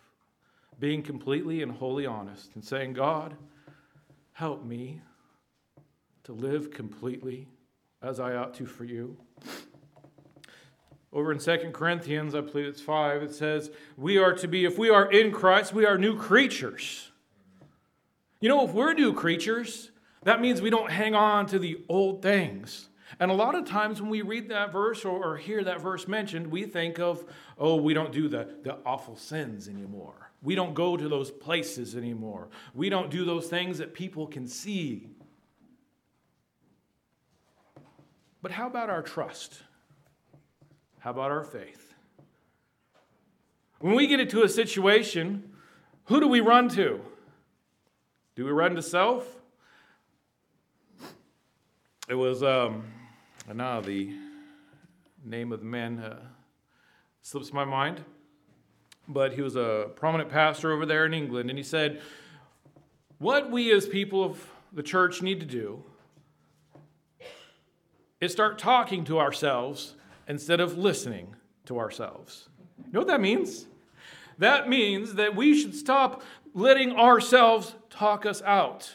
being 0.81 1.05
completely 1.05 1.63
and 1.63 1.71
wholly 1.71 2.05
honest, 2.05 2.53
and 2.57 2.65
saying, 2.65 2.95
God, 2.95 3.37
help 4.33 4.65
me 4.65 5.03
to 6.25 6.33
live 6.33 6.73
completely 6.73 7.47
as 8.03 8.19
I 8.19 8.35
ought 8.35 8.55
to 8.55 8.67
for 8.67 8.83
you. 8.83 9.17
Over 11.15 11.31
in 11.31 11.39
2 11.39 11.71
Corinthians, 11.73 12.35
I 12.35 12.41
believe 12.41 12.67
it's 12.67 12.81
5, 12.81 13.23
it 13.23 13.33
says, 13.33 13.71
We 13.97 14.19
are 14.19 14.35
to 14.35 14.49
be, 14.49 14.65
if 14.65 14.77
we 14.77 14.91
are 14.91 15.09
in 15.11 15.31
Christ, 15.31 15.73
we 15.73 15.87
are 15.87 15.97
new 15.97 16.19
creatures. 16.19 17.13
You 18.41 18.49
know, 18.49 18.65
if 18.65 18.73
we're 18.73 18.95
new 18.95 19.15
creatures, 19.15 19.93
that 20.25 20.41
means 20.41 20.61
we 20.61 20.71
don't 20.71 20.91
hang 20.91 21.15
on 21.15 21.47
to 21.47 21.59
the 21.61 21.85
old 21.89 22.21
things. 22.21 22.89
And 23.21 23.31
a 23.31 23.35
lot 23.35 23.55
of 23.55 23.65
times 23.65 24.03
when 24.03 24.11
we 24.11 24.23
read 24.23 24.49
that 24.49 24.73
verse 24.73 25.05
or, 25.05 25.25
or, 25.25 25.37
hear 25.37 25.63
that 25.63 25.81
verse 25.81 26.09
mentioned, 26.09 26.49
we 26.49 26.65
think 26.65 26.99
of, 26.99 27.25
oh, 27.59 27.77
we 27.77 27.95
don't 27.95 28.13
do 28.13 28.27
the, 28.27 28.49
the 28.65 28.79
awful 28.85 29.15
sins 29.15 29.69
anymore. 29.69 30.33
We 30.43 30.57
don't 30.57 30.75
go 30.75 30.97
to 30.97 31.09
those 31.09 31.31
places 31.31 31.95
anymore. 31.95 32.49
We 32.75 32.89
don't 32.89 33.09
do 33.09 33.25
those 33.25 33.47
things 33.47 33.79
that 33.79 33.95
people 33.95 34.27
can 34.27 34.49
see. 34.49 35.11
But 38.43 38.51
how 38.51 38.67
about 38.67 38.91
our 38.91 39.03
trust? 39.03 39.63
How 41.05 41.11
about 41.11 41.31
our 41.31 41.45
faith? 41.45 41.93
When 43.79 43.95
we 43.95 44.07
get 44.07 44.21
into 44.21 44.43
a 44.43 44.49
situation, 44.49 45.53
who 46.05 46.19
do 46.19 46.27
we 46.27 46.41
run 46.41 46.71
to? 46.71 46.99
Do 48.37 48.47
we 48.47 48.51
run 48.51 48.75
to 48.75 48.81
self? 48.81 49.37
It 52.09 52.15
was 52.15 52.43
um, 52.43 52.85
now 53.53 53.83
the 53.83 54.15
name 55.23 55.53
of 55.53 55.61
the 55.61 55.67
man 55.67 55.99
uh, 55.99 56.21
slips 57.21 57.53
my 57.53 57.67
mind, 57.67 58.03
but 59.07 59.35
he 59.35 59.43
was 59.43 59.57
a 59.57 59.91
prominent 59.97 60.31
pastor 60.31 60.73
over 60.73 60.87
there 60.87 61.05
in 61.05 61.13
England, 61.13 61.51
and 61.51 61.59
he 61.59 61.63
said, 61.63 62.01
What 63.19 63.51
we 63.51 63.71
as 63.75 63.87
people 63.87 64.25
of 64.25 64.49
the 64.73 64.83
church 64.83 65.21
need 65.21 65.41
to 65.41 65.47
do 65.47 65.85
is 68.23 68.33
start 68.33 68.59
talking 68.59 69.05
to 69.05 69.19
ourselves 69.19 69.97
instead 70.29 70.61
of 70.61 70.79
listening 70.79 71.35
to 71.67 71.79
ourselves. 71.79 72.49
You 72.79 72.93
know 72.93 73.01
what 73.01 73.09
that 73.09 73.21
means? 73.21 73.67
That 74.39 74.69
means 74.69 75.15
that 75.15 75.37
we 75.37 75.59
should 75.59 75.75
stop 75.75 76.23
letting 76.55 76.93
ourselves 76.93 77.75
talk 77.91 78.27
us 78.27 78.43
out 78.43 78.95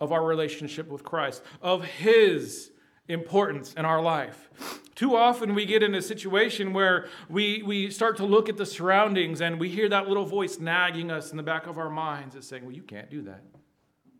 of 0.00 0.12
our 0.12 0.24
relationship 0.24 0.88
with 0.88 1.04
Christ, 1.04 1.42
of 1.62 1.84
His 1.84 2.70
importance 3.08 3.74
in 3.74 3.84
our 3.84 4.00
life. 4.00 4.48
Too 4.94 5.16
often 5.16 5.54
we 5.54 5.66
get 5.66 5.82
in 5.82 5.94
a 5.94 6.02
situation 6.02 6.72
where 6.72 7.08
we, 7.28 7.62
we 7.62 7.90
start 7.90 8.16
to 8.18 8.24
look 8.24 8.48
at 8.48 8.56
the 8.56 8.66
surroundings 8.66 9.40
and 9.40 9.58
we 9.58 9.68
hear 9.68 9.88
that 9.88 10.08
little 10.08 10.24
voice 10.24 10.58
nagging 10.58 11.10
us 11.10 11.30
in 11.30 11.36
the 11.36 11.42
back 11.42 11.66
of 11.66 11.78
our 11.78 11.90
minds 11.90 12.34
that's 12.34 12.46
saying, 12.46 12.64
Well, 12.64 12.74
you 12.74 12.82
can't 12.82 13.10
do 13.10 13.22
that. 13.22 13.42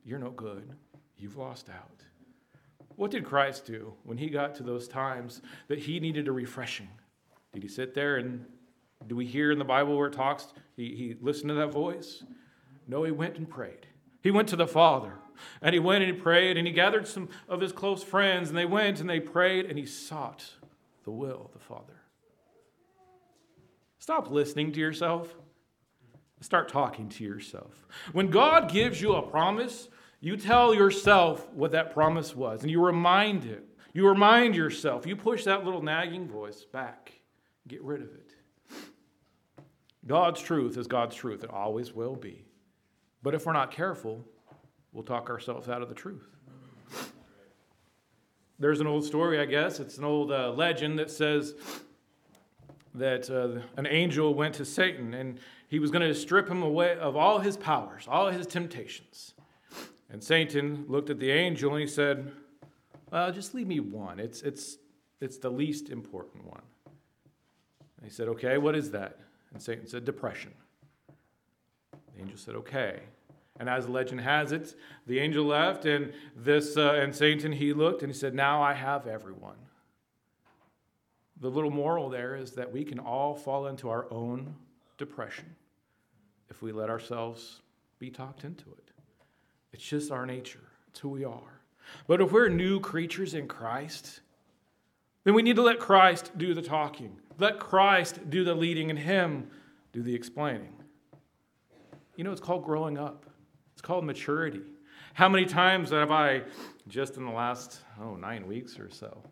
You're 0.05 0.19
no 0.19 0.31
good. 0.31 0.69
You've 1.17 1.37
lost 1.37 1.71
out. 1.71 2.03
What 2.97 3.11
did 3.11 3.25
Christ 3.25 3.67
do 3.67 3.95
when 4.05 4.19
he 4.19 4.29
got 4.29 4.55
to 4.57 4.63
those 4.63 4.89
times 4.89 5.43
that 5.69 5.79
he 5.79 6.01
needed 6.01 6.29
a 6.29 6.33
refreshing? 6.33 6.89
Did 7.53 7.63
he 7.63 7.69
sit 7.69 7.95
there 7.95 8.17
and 8.17 8.45
do 9.07 9.17
we 9.17 9.27
hear 9.27 9.51
in 9.51 9.59
the 9.59 9.65
Bible 9.65 9.97
where 9.97 10.09
it 10.09 10.13
talks, 10.13 10.55
he, 10.77 10.95
he 10.95 11.17
listened 11.21 11.49
to 11.49 11.55
that 11.55 11.73
voice? 11.73 12.25
No, 12.87 13.05
he 13.05 13.11
went 13.11 13.37
and 13.37 13.49
prayed. 13.49 13.87
He 14.23 14.31
went 14.31 14.49
to 14.49 14.57
the 14.57 14.67
Father 14.67 15.15
and 15.61 15.75
he 15.75 15.79
went 15.79 16.05
and 16.05 16.15
he 16.15 16.19
prayed 16.21 16.57
and 16.57 16.67
he 16.67 16.73
gathered 16.73 17.07
some 17.07 17.29
of 17.49 17.61
his 17.61 17.73
close 17.73 18.03
friends 18.03 18.49
and 18.49 18.57
they 18.57 18.65
went 18.65 19.01
and 19.01 19.09
they 19.09 19.21
prayed 19.21 19.67
and 19.67 19.79
he 19.79 19.87
sought 19.87 20.45
the 21.05 21.11
will 21.11 21.43
of 21.45 21.53
the 21.53 21.59
Father. 21.59 22.01
Stop 23.99 24.31
listening 24.31 24.73
to 24.73 24.81
yourself. 24.81 25.35
Start 26.41 26.69
talking 26.69 27.09
to 27.09 27.25
yourself. 27.25 27.87
When 28.13 28.29
God 28.29 28.71
gives 28.71 29.01
you 29.01 29.15
a 29.15 29.23
promise, 29.23 29.89
you 30.25 30.37
tell 30.37 30.75
yourself 30.75 31.47
what 31.53 31.73
that 31.73 31.93
promise 31.93 32.35
was, 32.35 32.63
and 32.63 32.71
you 32.71 32.85
remind 32.85 33.45
it. 33.45 33.65
You 33.93 34.09
remind 34.09 34.57
yourself. 34.57 35.07
You 35.07 35.17
push 35.17 35.45
that 35.45 35.65
little 35.65 35.83
nagging 35.83 36.29
voice 36.29 36.65
back. 36.65 37.13
Get 37.69 37.83
rid 37.83 38.01
of 38.01 38.09
it. 38.09 38.33
God's 40.07 40.41
truth 40.41 40.77
is 40.77 40.87
God's 40.87 41.15
truth. 41.15 41.45
It 41.45 41.51
always 41.51 41.93
will 41.93 42.17
be. 42.17 42.45
But 43.23 43.35
if 43.35 43.47
we're 43.47 43.53
not 43.53 43.71
careful, 43.71 44.25
we'll 44.93 45.05
talk 45.05 45.29
ourselves 45.29 45.69
out 45.69 45.83
of 45.83 45.89
the 45.89 45.95
truth. 45.95 46.27
There's 48.59 48.81
an 48.81 48.87
old 48.87 49.05
story, 49.05 49.41
I 49.41 49.45
guess. 49.45 49.79
It's 49.79 49.99
an 49.99 50.05
old 50.05 50.33
uh, 50.33 50.53
legend 50.53 50.99
that 50.99 51.11
says 51.11 51.55
that 52.95 53.29
uh, 53.29 53.61
an 53.77 53.87
angel 53.87 54.35
went 54.35 54.55
to 54.55 54.65
Satan 54.65 55.13
and 55.13 55.39
he 55.69 55.79
was 55.79 55.91
going 55.91 56.07
to 56.07 56.15
strip 56.15 56.49
him 56.49 56.63
away 56.63 56.97
of 56.97 57.15
all 57.15 57.41
his 57.41 57.57
powers, 57.57 58.07
all 58.09 58.31
his 58.31 58.47
temptations. 58.47 59.34
And 60.11 60.23
Satan 60.23 60.85
looked 60.89 61.11
at 61.11 61.19
the 61.19 61.31
angel 61.31 61.73
and 61.73 61.81
he 61.81 61.87
said, 61.87 62.33
Well, 63.11 63.33
just 63.33 63.55
leave 63.55 63.67
me 63.67 63.81
one. 63.81 64.21
It's, 64.21 64.43
it's, 64.43 64.79
it's 65.21 65.39
the 65.39 65.51
least 65.51 65.89
important 65.91 66.45
one. 66.47 66.63
And 67.97 68.07
he 68.07 68.11
said, 68.11 68.29
Okay, 68.29 68.59
what 68.59 68.77
is 68.77 68.91
that? 68.93 69.19
And 69.53 69.63
Satan 69.63 69.87
said, 69.87 70.05
Depression. 70.05 70.53
The 72.15 72.23
angel 72.23 72.37
said, 72.37 72.55
Okay. 72.55 73.01
And 73.59 73.69
as 73.69 73.89
legend 73.89 74.21
has 74.21 74.51
it, 74.51 74.75
the 75.07 75.21
angel 75.21 75.45
left, 75.45 75.85
and 75.85 76.13
this 76.35 76.77
uh, 76.77 76.95
and 76.95 77.15
Satan 77.15 77.53
he 77.53 77.73
looked 77.73 78.03
and 78.03 78.11
he 78.11 78.19
said, 78.19 78.35
"Now 78.35 78.61
I 78.61 78.73
have 78.73 79.07
everyone." 79.07 79.55
the 81.45 81.51
little 81.51 81.71
moral 81.71 82.09
there 82.09 82.37
is 82.37 82.53
that 82.53 82.73
we 82.73 82.85
can 82.85 82.99
all 82.99 83.35
fall 83.35 83.67
into 83.67 83.91
our 83.91 84.11
own 84.11 84.55
depression 84.97 85.55
if 86.49 86.63
we 86.63 86.73
let 86.73 86.89
ourselves 86.89 87.61
be 87.99 88.11
talked 88.11 88.45
into 88.45 88.71
it. 88.71 88.84
It's 89.75 89.83
just 89.83 90.13
our 90.13 90.25
nature, 90.25 90.63
it's 90.89 91.01
who 91.01 91.09
we 91.09 91.25
are. 91.25 91.61
But 92.07 92.21
if 92.21 92.31
we're 92.31 92.49
new 92.49 92.79
creatures 92.79 93.35
in 93.35 93.49
Christ, 93.49 94.21
then 95.25 95.35
we 95.35 95.43
need 95.43 95.57
to 95.57 95.63
let 95.63 95.81
Christ 95.81 96.31
do 96.39 96.55
the 96.55 96.63
talking. 96.63 97.19
Let 97.41 97.59
Christ 97.59 98.31
do 98.31 98.45
the 98.45 98.55
leading 98.55 98.91
and 98.91 98.99
Him 98.99 99.49
do 99.93 100.01
the 100.01 100.15
explaining. 100.15 100.73
You 102.15 102.23
know, 102.23 102.31
it's 102.31 102.41
called 102.41 102.65
growing 102.65 102.99
up, 102.99 103.27
it's 103.73 103.83
called 103.83 104.05
maturity. 104.05 104.63
How 105.13 105.29
many 105.29 105.45
times 105.45 105.91
have 105.91 106.13
I, 106.13 106.43
just 106.87 107.17
in 107.17 107.25
the 107.25 107.33
last, 107.33 107.81
oh, 108.01 108.15
nine 108.15 108.47
weeks 108.47 108.79
or 108.79 108.91
so, 108.91 109.25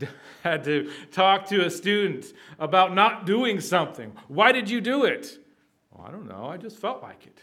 had 0.42 0.64
to 0.64 0.90
talk 1.12 1.46
to 1.46 1.64
a 1.64 1.70
student 1.70 2.26
about 2.58 2.92
not 2.92 3.24
doing 3.24 3.60
something? 3.60 4.12
Why 4.26 4.50
did 4.50 4.68
you 4.68 4.80
do 4.80 5.04
it? 5.04 5.38
Well, 5.92 6.04
I 6.08 6.10
don't 6.10 6.28
know. 6.28 6.46
I 6.46 6.56
just 6.56 6.76
felt 6.76 7.04
like 7.04 7.24
it. 7.24 7.38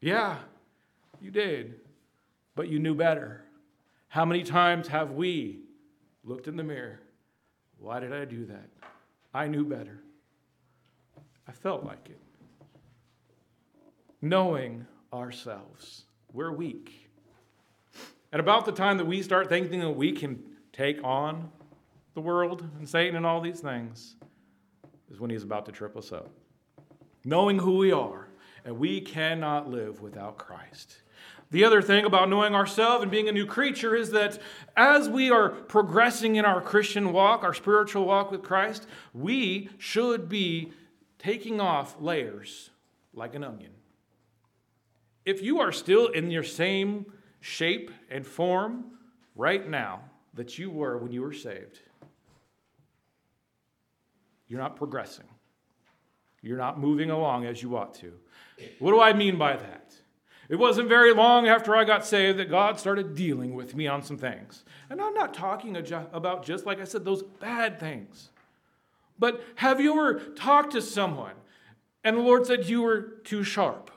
Yeah, 0.00 0.38
you 1.20 1.30
did, 1.30 1.80
but 2.54 2.68
you 2.68 2.78
knew 2.78 2.94
better. 2.94 3.44
How 4.08 4.24
many 4.24 4.42
times 4.42 4.88
have 4.88 5.12
we 5.12 5.60
looked 6.24 6.48
in 6.48 6.56
the 6.56 6.64
mirror? 6.64 7.00
Why 7.78 8.00
did 8.00 8.12
I 8.12 8.24
do 8.24 8.46
that? 8.46 8.68
I 9.32 9.46
knew 9.46 9.64
better. 9.64 10.00
I 11.46 11.52
felt 11.52 11.84
like 11.84 12.08
it. 12.08 12.20
Knowing 14.20 14.86
ourselves, 15.12 16.04
we're 16.32 16.52
weak. 16.52 17.08
And 18.32 18.40
about 18.40 18.66
the 18.66 18.72
time 18.72 18.98
that 18.98 19.06
we 19.06 19.22
start 19.22 19.48
thinking 19.48 19.80
that 19.80 19.90
we 19.90 20.12
can 20.12 20.42
take 20.72 21.02
on 21.02 21.50
the 22.14 22.20
world 22.20 22.68
and 22.78 22.88
Satan 22.88 23.16
and 23.16 23.26
all 23.26 23.40
these 23.40 23.60
things, 23.60 24.16
is 25.10 25.18
when 25.18 25.30
he's 25.30 25.42
about 25.42 25.66
to 25.66 25.72
trip 25.72 25.96
us 25.96 26.12
up. 26.12 26.30
Knowing 27.24 27.58
who 27.58 27.78
we 27.78 27.92
are, 27.92 28.28
and 28.64 28.78
we 28.78 29.00
cannot 29.00 29.68
live 29.68 30.00
without 30.00 30.38
Christ. 30.38 30.98
The 31.50 31.64
other 31.64 31.82
thing 31.82 32.04
about 32.04 32.28
knowing 32.28 32.54
ourselves 32.54 33.02
and 33.02 33.10
being 33.10 33.28
a 33.28 33.32
new 33.32 33.46
creature 33.46 33.96
is 33.96 34.10
that 34.10 34.38
as 34.76 35.08
we 35.08 35.30
are 35.30 35.48
progressing 35.48 36.36
in 36.36 36.44
our 36.44 36.60
Christian 36.60 37.12
walk, 37.12 37.42
our 37.42 37.54
spiritual 37.54 38.06
walk 38.06 38.30
with 38.30 38.42
Christ, 38.42 38.86
we 39.12 39.68
should 39.76 40.28
be 40.28 40.72
taking 41.18 41.60
off 41.60 41.96
layers 42.00 42.70
like 43.12 43.34
an 43.34 43.42
onion. 43.42 43.72
If 45.24 45.42
you 45.42 45.60
are 45.60 45.72
still 45.72 46.06
in 46.06 46.30
your 46.30 46.44
same 46.44 47.06
shape 47.40 47.90
and 48.10 48.24
form 48.24 48.84
right 49.34 49.68
now 49.68 50.02
that 50.34 50.56
you 50.56 50.70
were 50.70 50.98
when 50.98 51.10
you 51.10 51.22
were 51.22 51.32
saved, 51.32 51.80
you're 54.46 54.60
not 54.60 54.76
progressing. 54.76 55.26
You're 56.42 56.58
not 56.58 56.78
moving 56.78 57.10
along 57.10 57.44
as 57.44 57.62
you 57.62 57.76
ought 57.76 57.94
to. 57.96 58.12
What 58.78 58.92
do 58.92 59.00
I 59.00 59.12
mean 59.12 59.36
by 59.36 59.56
that? 59.56 59.94
It 60.50 60.58
wasn't 60.58 60.88
very 60.88 61.14
long 61.14 61.46
after 61.46 61.76
I 61.76 61.84
got 61.84 62.04
saved 62.04 62.40
that 62.40 62.50
God 62.50 62.80
started 62.80 63.14
dealing 63.14 63.54
with 63.54 63.76
me 63.76 63.86
on 63.86 64.02
some 64.02 64.18
things. 64.18 64.64
And 64.90 65.00
I'm 65.00 65.14
not 65.14 65.32
talking 65.32 65.76
about 66.12 66.44
just, 66.44 66.66
like 66.66 66.80
I 66.80 66.84
said, 66.84 67.04
those 67.04 67.22
bad 67.22 67.78
things. 67.78 68.30
But 69.16 69.44
have 69.54 69.80
you 69.80 69.92
ever 69.92 70.14
talked 70.34 70.72
to 70.72 70.82
someone 70.82 71.34
and 72.02 72.16
the 72.16 72.22
Lord 72.22 72.46
said 72.46 72.68
you 72.68 72.82
were 72.82 73.00
too 73.22 73.44
sharp? 73.44 73.92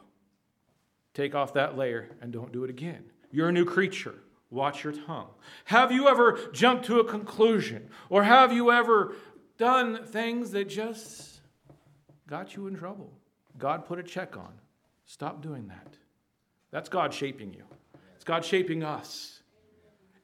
Take 1.15 1.33
off 1.33 1.55
that 1.55 1.75
layer 1.75 2.11
and 2.21 2.31
don't 2.31 2.51
do 2.51 2.63
it 2.63 2.69
again. 2.69 3.05
You're 3.31 3.49
a 3.49 3.51
new 3.51 3.65
creature. 3.65 4.15
Watch 4.51 4.83
your 4.83 4.93
tongue. 4.93 5.29
Have 5.65 5.91
you 5.91 6.07
ever 6.07 6.51
jumped 6.53 6.85
to 6.85 6.99
a 6.99 7.03
conclusion? 7.03 7.89
Or 8.11 8.21
have 8.21 8.53
you 8.53 8.71
ever 8.71 9.15
done 9.57 10.05
things 10.05 10.51
that 10.51 10.69
just 10.69 11.39
got 12.27 12.55
you 12.55 12.67
in 12.67 12.75
trouble? 12.75 13.11
God 13.57 13.87
put 13.87 13.97
a 13.97 14.03
check 14.03 14.37
on. 14.37 14.53
Stop 15.07 15.41
doing 15.41 15.67
that. 15.69 15.95
That's 16.73 16.89
God 16.89 17.13
shaping 17.13 17.53
you, 17.53 17.63
it's 18.15 18.25
God 18.25 18.43
shaping 18.43 18.83
us. 18.83 19.41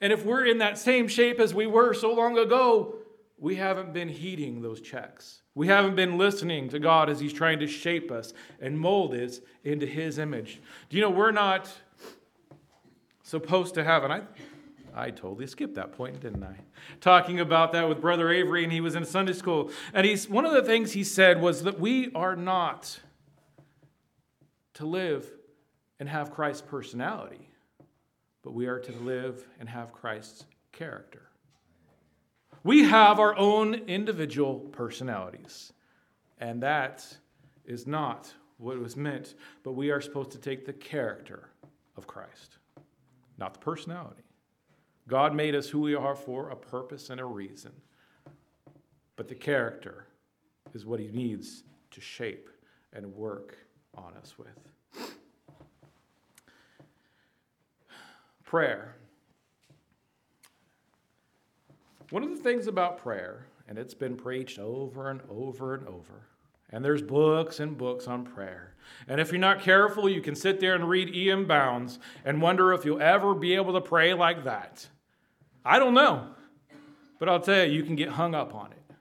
And 0.02 0.12
if 0.12 0.26
we're 0.26 0.46
in 0.46 0.58
that 0.58 0.78
same 0.78 1.08
shape 1.08 1.40
as 1.40 1.54
we 1.54 1.68
were 1.68 1.94
so 1.94 2.14
long 2.14 2.38
ago, 2.38 2.96
we 3.38 3.56
haven't 3.56 3.94
been 3.94 4.10
heeding 4.10 4.62
those 4.62 4.82
checks. 4.82 5.44
We 5.54 5.68
haven't 5.68 5.96
been 5.96 6.18
listening 6.18 6.70
to 6.70 6.80
God 6.80 7.10
as 7.10 7.20
He's 7.20 7.34
trying 7.34 7.60
to 7.60 7.68
shape 7.68 8.12
us 8.12 8.34
and 8.60 8.80
mold 8.80 9.14
us 9.14 9.42
into 9.64 9.86
His 9.86 10.18
image. 10.18 10.60
Do 10.90 10.98
you 10.98 11.04
know 11.04 11.10
we're 11.10 11.32
not 11.32 11.72
supposed 13.22 13.76
to 13.76 13.84
have, 13.84 14.04
and 14.04 14.14
I, 14.14 14.22
I 14.96 15.12
totally 15.12 15.46
skipped 15.46 15.76
that 15.76 15.92
point, 15.92 16.20
didn't 16.20 16.44
I? 16.44 16.56
Talking 17.00 17.42
about 17.42 17.74
that 17.74 17.88
with 17.88 18.02
Brother 18.02 18.32
Avery, 18.32 18.64
and 18.64 18.74
he 18.74 18.82
was 18.82 18.96
in 18.96 19.06
Sunday 19.06 19.34
school. 19.34 19.70
And 19.94 20.04
he's 20.04 20.28
one 20.28 20.46
of 20.46 20.54
the 20.54 20.64
things 20.64 20.94
he 20.94 21.04
said 21.04 21.42
was 21.42 21.62
that 21.64 21.80
we 21.80 22.12
are 22.14 22.36
not 22.36 23.00
to 24.76 24.86
live 24.86 25.30
and 26.00 26.08
have 26.08 26.32
Christ's 26.32 26.62
personality, 26.62 27.50
but 28.44 28.54
we 28.54 28.68
are 28.68 28.80
to 28.80 28.92
live 29.00 29.46
and 29.60 29.68
have 29.68 29.92
Christ's 29.92 30.46
character. 30.72 31.30
We 32.64 32.84
have 32.84 33.20
our 33.20 33.38
own 33.38 33.74
individual 33.74 34.60
personalities, 34.60 35.72
and 36.40 36.62
that 36.64 37.06
is 37.66 37.88
not 37.88 38.34
what 38.58 38.80
was 38.80 38.98
meant, 38.98 39.36
but 39.64 39.74
we 39.74 39.92
are 39.92 40.02
supposed 40.02 40.32
to 40.32 40.38
take 40.38 40.66
the 40.66 40.74
character 40.74 41.50
of 41.96 42.08
Christ, 42.08 42.58
not 43.38 43.54
the 43.54 43.60
personality. 43.60 44.24
God 45.08 45.34
made 45.34 45.56
us 45.56 45.70
who 45.70 45.80
we 45.80 45.96
are 45.96 46.16
for 46.16 46.50
a 46.50 46.56
purpose 46.56 47.10
and 47.10 47.20
a 47.20 47.26
reason, 47.26 47.72
but 49.16 49.28
the 49.28 49.36
character 49.36 50.06
is 50.74 50.86
what 50.86 51.00
He 51.00 51.08
needs 51.08 51.64
to 51.92 52.02
shape 52.02 52.50
and 52.94 53.16
work 53.16 53.58
on 53.96 54.14
us 54.16 54.38
with. 54.38 54.48
Prayer. 58.50 58.96
One 62.10 62.24
of 62.24 62.32
the 62.32 62.36
things 62.38 62.66
about 62.66 62.98
prayer, 62.98 63.46
and 63.68 63.78
it's 63.78 63.94
been 63.94 64.16
preached 64.16 64.58
over 64.58 65.12
and 65.12 65.22
over 65.30 65.76
and 65.76 65.88
over, 65.88 66.26
and 66.72 66.84
there's 66.84 67.04
books 67.04 67.60
and 67.60 67.78
books 67.78 68.08
on 68.08 68.26
prayer. 68.26 68.74
And 69.08 69.22
if 69.22 69.32
you're 69.32 69.38
not 69.38 69.62
careful, 69.62 70.10
you 70.10 70.20
can 70.20 70.34
sit 70.34 70.60
there 70.60 70.74
and 70.74 70.90
read 70.90 71.14
E.M. 71.14 71.46
Bounds 71.46 72.00
and 72.26 72.42
wonder 72.42 72.74
if 72.74 72.86
you'll 72.86 73.04
ever 73.04 73.36
be 73.36 73.54
able 73.54 73.74
to 73.74 73.82
pray 73.82 74.16
like 74.16 74.44
that. 74.46 74.88
I 75.64 75.78
don't 75.78 75.94
know, 75.94 76.30
but 77.20 77.30
I'll 77.30 77.40
tell 77.40 77.68
you, 77.68 77.72
you 77.72 77.84
can 77.84 77.96
get 77.96 78.10
hung 78.10 78.34
up 78.34 78.56
on 78.56 78.72
it. 78.72 78.96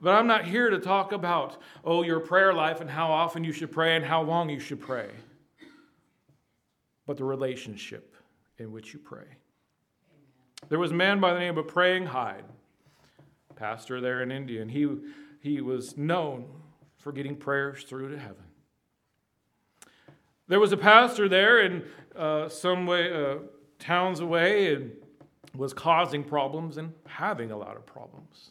But 0.00 0.14
I'm 0.14 0.26
not 0.26 0.46
here 0.46 0.70
to 0.70 0.78
talk 0.78 1.12
about, 1.12 1.58
oh, 1.84 2.02
your 2.02 2.20
prayer 2.20 2.54
life 2.54 2.80
and 2.80 2.88
how 2.88 3.12
often 3.12 3.44
you 3.44 3.52
should 3.52 3.70
pray 3.70 3.96
and 3.96 4.04
how 4.06 4.22
long 4.22 4.48
you 4.48 4.60
should 4.60 4.80
pray 4.80 5.10
but 7.08 7.16
the 7.16 7.24
relationship 7.24 8.14
in 8.58 8.70
which 8.70 8.92
you 8.92 8.98
pray. 8.98 9.24
There 10.68 10.78
was 10.78 10.90
a 10.90 10.94
man 10.94 11.20
by 11.20 11.32
the 11.32 11.38
name 11.38 11.56
of 11.56 11.66
Praying 11.66 12.04
Hyde, 12.04 12.44
pastor 13.56 14.02
there 14.02 14.22
in 14.22 14.30
India, 14.30 14.60
and 14.60 14.70
he, 14.70 14.86
he 15.40 15.62
was 15.62 15.96
known 15.96 16.44
for 16.98 17.10
getting 17.10 17.34
prayers 17.34 17.84
through 17.84 18.10
to 18.10 18.18
heaven. 18.18 18.44
There 20.48 20.60
was 20.60 20.72
a 20.72 20.76
pastor 20.76 21.30
there 21.30 21.62
in 21.62 21.84
uh, 22.14 22.50
some 22.50 22.84
way, 22.84 23.10
uh, 23.10 23.36
towns 23.78 24.20
away, 24.20 24.74
and 24.74 24.92
was 25.54 25.72
causing 25.72 26.22
problems 26.22 26.76
and 26.76 26.92
having 27.06 27.52
a 27.52 27.56
lot 27.56 27.74
of 27.74 27.86
problems. 27.86 28.50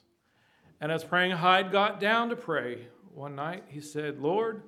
And 0.81 0.91
as 0.91 1.03
Praying 1.03 1.33
Hyde 1.33 1.71
got 1.71 1.99
down 1.99 2.29
to 2.29 2.35
pray 2.35 2.87
one 3.13 3.35
night, 3.35 3.65
he 3.67 3.81
said, 3.81 4.19
Lord, 4.19 4.63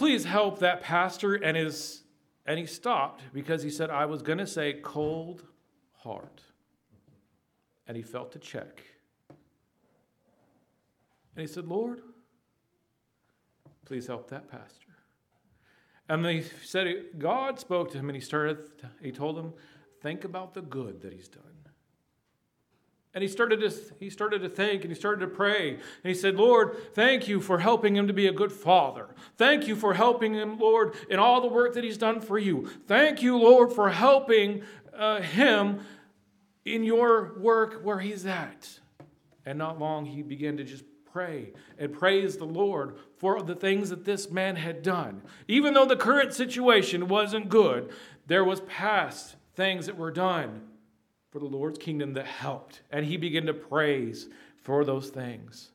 please 0.00 0.24
help 0.24 0.60
that 0.60 0.80
pastor 0.80 1.34
and 1.34 1.58
his 1.58 2.04
and 2.46 2.58
he 2.58 2.64
stopped 2.64 3.20
because 3.34 3.62
he 3.62 3.68
said 3.68 3.90
i 3.90 4.06
was 4.06 4.22
going 4.22 4.38
to 4.38 4.46
say 4.46 4.72
cold 4.82 5.42
heart. 5.98 6.40
And 7.86 7.98
he 7.98 8.02
felt 8.02 8.32
to 8.32 8.38
check. 8.38 8.82
And 9.28 9.36
he 11.36 11.46
said 11.46 11.66
lord 11.66 12.00
please 13.84 14.06
help 14.06 14.30
that 14.30 14.50
pastor. 14.50 14.94
And 16.08 16.24
he 16.24 16.44
said 16.64 16.86
god 17.18 17.60
spoke 17.60 17.90
to 17.92 17.98
him 17.98 18.08
and 18.08 18.16
he 18.16 18.22
started 18.22 18.70
he 19.02 19.12
told 19.12 19.38
him 19.38 19.52
think 20.00 20.24
about 20.24 20.54
the 20.54 20.62
good 20.62 21.02
that 21.02 21.12
he's 21.12 21.28
done 21.28 21.42
and 23.12 23.22
he 23.22 23.28
started 23.28 23.60
to 23.60 23.94
he 23.98 24.08
started 24.08 24.42
to 24.42 24.48
think 24.48 24.82
and 24.82 24.90
he 24.90 24.98
started 24.98 25.20
to 25.20 25.26
pray. 25.26 25.70
And 25.70 25.80
he 26.04 26.14
said, 26.14 26.36
"Lord, 26.36 26.94
thank 26.94 27.26
you 27.26 27.40
for 27.40 27.58
helping 27.58 27.96
him 27.96 28.06
to 28.06 28.12
be 28.12 28.26
a 28.26 28.32
good 28.32 28.52
father. 28.52 29.08
Thank 29.36 29.66
you 29.66 29.74
for 29.74 29.94
helping 29.94 30.34
him, 30.34 30.58
Lord, 30.58 30.94
in 31.08 31.18
all 31.18 31.40
the 31.40 31.48
work 31.48 31.74
that 31.74 31.84
he's 31.84 31.98
done 31.98 32.20
for 32.20 32.38
you. 32.38 32.68
Thank 32.86 33.22
you, 33.22 33.36
Lord, 33.36 33.72
for 33.72 33.90
helping 33.90 34.62
uh, 34.96 35.22
him 35.22 35.80
in 36.64 36.84
your 36.84 37.34
work 37.38 37.80
where 37.82 37.98
he's 37.98 38.26
at." 38.26 38.78
And 39.44 39.58
not 39.58 39.80
long 39.80 40.04
he 40.04 40.22
began 40.22 40.56
to 40.58 40.64
just 40.64 40.84
pray 41.12 41.52
and 41.78 41.92
praise 41.92 42.36
the 42.36 42.44
Lord 42.44 42.96
for 43.18 43.42
the 43.42 43.56
things 43.56 43.90
that 43.90 44.04
this 44.04 44.30
man 44.30 44.54
had 44.54 44.82
done. 44.82 45.22
Even 45.48 45.74
though 45.74 45.86
the 45.86 45.96
current 45.96 46.32
situation 46.32 47.08
wasn't 47.08 47.48
good, 47.48 47.90
there 48.28 48.44
was 48.44 48.60
past 48.60 49.34
things 49.56 49.86
that 49.86 49.96
were 49.96 50.12
done 50.12 50.69
for 51.30 51.38
the 51.38 51.46
Lord's 51.46 51.78
kingdom 51.78 52.14
that 52.14 52.26
helped. 52.26 52.82
And 52.90 53.06
he 53.06 53.16
began 53.16 53.46
to 53.46 53.54
praise 53.54 54.28
for 54.62 54.84
those 54.84 55.08
things. 55.08 55.70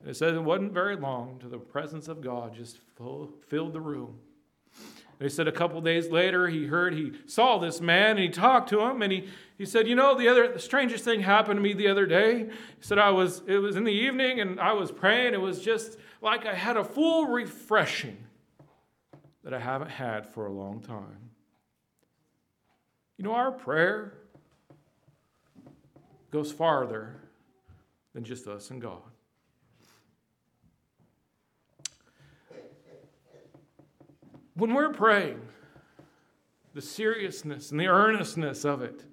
And 0.00 0.08
it 0.08 0.14
says 0.14 0.34
it 0.34 0.42
wasn't 0.42 0.72
very 0.72 0.96
long 0.96 1.38
till 1.40 1.50
the 1.50 1.58
presence 1.58 2.08
of 2.08 2.20
God 2.20 2.54
just 2.54 2.78
filled 2.96 3.72
the 3.72 3.80
room. 3.80 4.18
They 5.18 5.30
said 5.30 5.48
a 5.48 5.52
couple 5.52 5.80
days 5.80 6.10
later, 6.10 6.46
he 6.46 6.66
heard, 6.66 6.92
he 6.92 7.12
saw 7.26 7.58
this 7.58 7.80
man 7.80 8.10
and 8.10 8.18
he 8.18 8.28
talked 8.28 8.68
to 8.70 8.80
him 8.82 9.00
and 9.00 9.10
he, 9.10 9.28
he 9.56 9.64
said, 9.64 9.88
You 9.88 9.94
know, 9.94 10.16
the 10.16 10.28
other, 10.28 10.52
the 10.52 10.58
strangest 10.58 11.04
thing 11.04 11.20
happened 11.20 11.56
to 11.56 11.62
me 11.62 11.72
the 11.72 11.88
other 11.88 12.04
day. 12.04 12.44
He 12.44 12.82
said, 12.82 12.98
I 12.98 13.10
was, 13.10 13.42
it 13.46 13.56
was 13.56 13.76
in 13.76 13.84
the 13.84 13.92
evening 13.92 14.40
and 14.40 14.60
I 14.60 14.74
was 14.74 14.92
praying. 14.92 15.32
It 15.32 15.40
was 15.40 15.62
just 15.62 15.98
like 16.20 16.44
I 16.44 16.54
had 16.54 16.76
a 16.76 16.84
full 16.84 17.28
refreshing 17.28 18.18
that 19.42 19.54
I 19.54 19.58
haven't 19.58 19.90
had 19.90 20.26
for 20.26 20.46
a 20.46 20.52
long 20.52 20.80
time. 20.80 21.30
You 23.16 23.24
know, 23.24 23.32
our 23.32 23.52
prayer 23.52 24.12
goes 26.30 26.52
farther 26.52 27.20
than 28.14 28.24
just 28.24 28.46
us 28.46 28.70
and 28.70 28.80
God. 28.80 29.02
When 34.54 34.72
we're 34.72 34.92
praying, 34.92 35.40
the 36.72 36.80
seriousness 36.80 37.70
and 37.70 37.80
the 37.80 37.88
earnestness 37.88 38.64
of 38.64 38.82
it, 38.82 39.04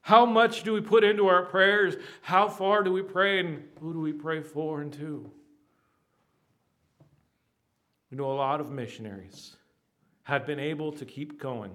how 0.00 0.24
much 0.24 0.62
do 0.62 0.72
we 0.72 0.80
put 0.80 1.04
into 1.04 1.26
our 1.26 1.44
prayers? 1.44 1.96
How 2.22 2.48
far 2.48 2.82
do 2.82 2.92
we 2.92 3.02
pray? 3.02 3.40
And 3.40 3.64
who 3.80 3.92
do 3.92 4.00
we 4.00 4.12
pray 4.12 4.40
for 4.40 4.80
and 4.80 4.92
to? 4.94 5.30
We 8.10 8.16
know 8.16 8.30
a 8.30 8.32
lot 8.32 8.60
of 8.60 8.70
missionaries 8.70 9.56
had 10.22 10.46
been 10.46 10.60
able 10.60 10.92
to 10.92 11.04
keep 11.04 11.40
going 11.40 11.72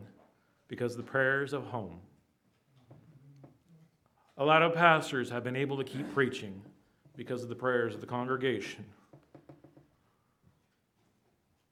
because 0.67 0.95
the 0.95 1.03
prayers 1.03 1.53
of 1.53 1.65
home. 1.65 1.99
A 4.38 4.43
lot 4.43 4.63
of 4.63 4.74
pastors 4.74 5.30
have 5.30 5.43
been 5.43 5.56
able 5.56 5.78
to 5.78 5.84
keep 5.84 6.12
preaching 6.12 6.60
because 7.15 7.43
of 7.43 7.50
the 7.50 7.56
prayers 7.56 7.93
of 7.93 8.02
the 8.02 8.08
congregation. 8.08 8.84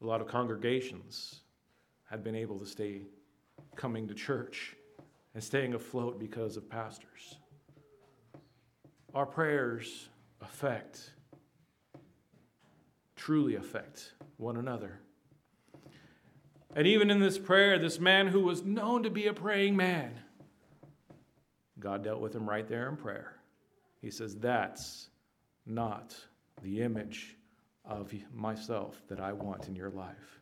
A 0.02 0.06
lot 0.06 0.21
of 0.21 0.28
congregations 0.28 1.41
have 2.10 2.24
been 2.24 2.36
able 2.36 2.60
to 2.60 2.65
stay 2.65 3.02
coming 3.76 4.08
to 4.08 4.13
church 4.13 4.76
and 5.34 5.43
staying 5.43 5.74
afloat 5.74 6.19
because 6.19 6.56
of 6.56 6.69
pastors. 6.69 7.38
Our 9.15 9.26
prayers 9.26 10.10
affect, 10.39 11.13
truly 13.15 13.56
affect 13.56 14.13
one 14.38 14.58
another. 14.58 15.00
And 16.76 16.86
even 16.86 17.10
in 17.10 17.19
this 17.19 17.39
prayer, 17.39 17.80
this 17.80 18.00
man 18.00 18.28
who 18.28 18.41
was 18.41 18.63
known 18.63 19.02
to 19.04 19.10
be 19.10 19.26
a 19.26 19.34
praying 19.34 19.76
man, 19.76 20.19
God 21.82 22.04
dealt 22.04 22.22
with 22.22 22.34
him 22.34 22.50
right 22.50 22.67
there 22.67 22.88
in 22.88 22.96
prayer. 22.96 23.36
He 24.02 24.10
says, 24.10 24.36
That's 24.36 25.10
not 25.65 26.15
the 26.62 26.82
image 26.82 27.36
of 27.84 28.13
myself 28.34 29.02
that 29.10 29.20
I 29.20 29.34
want 29.34 29.67
in 29.67 29.76
your 29.76 29.89
life. 29.89 30.39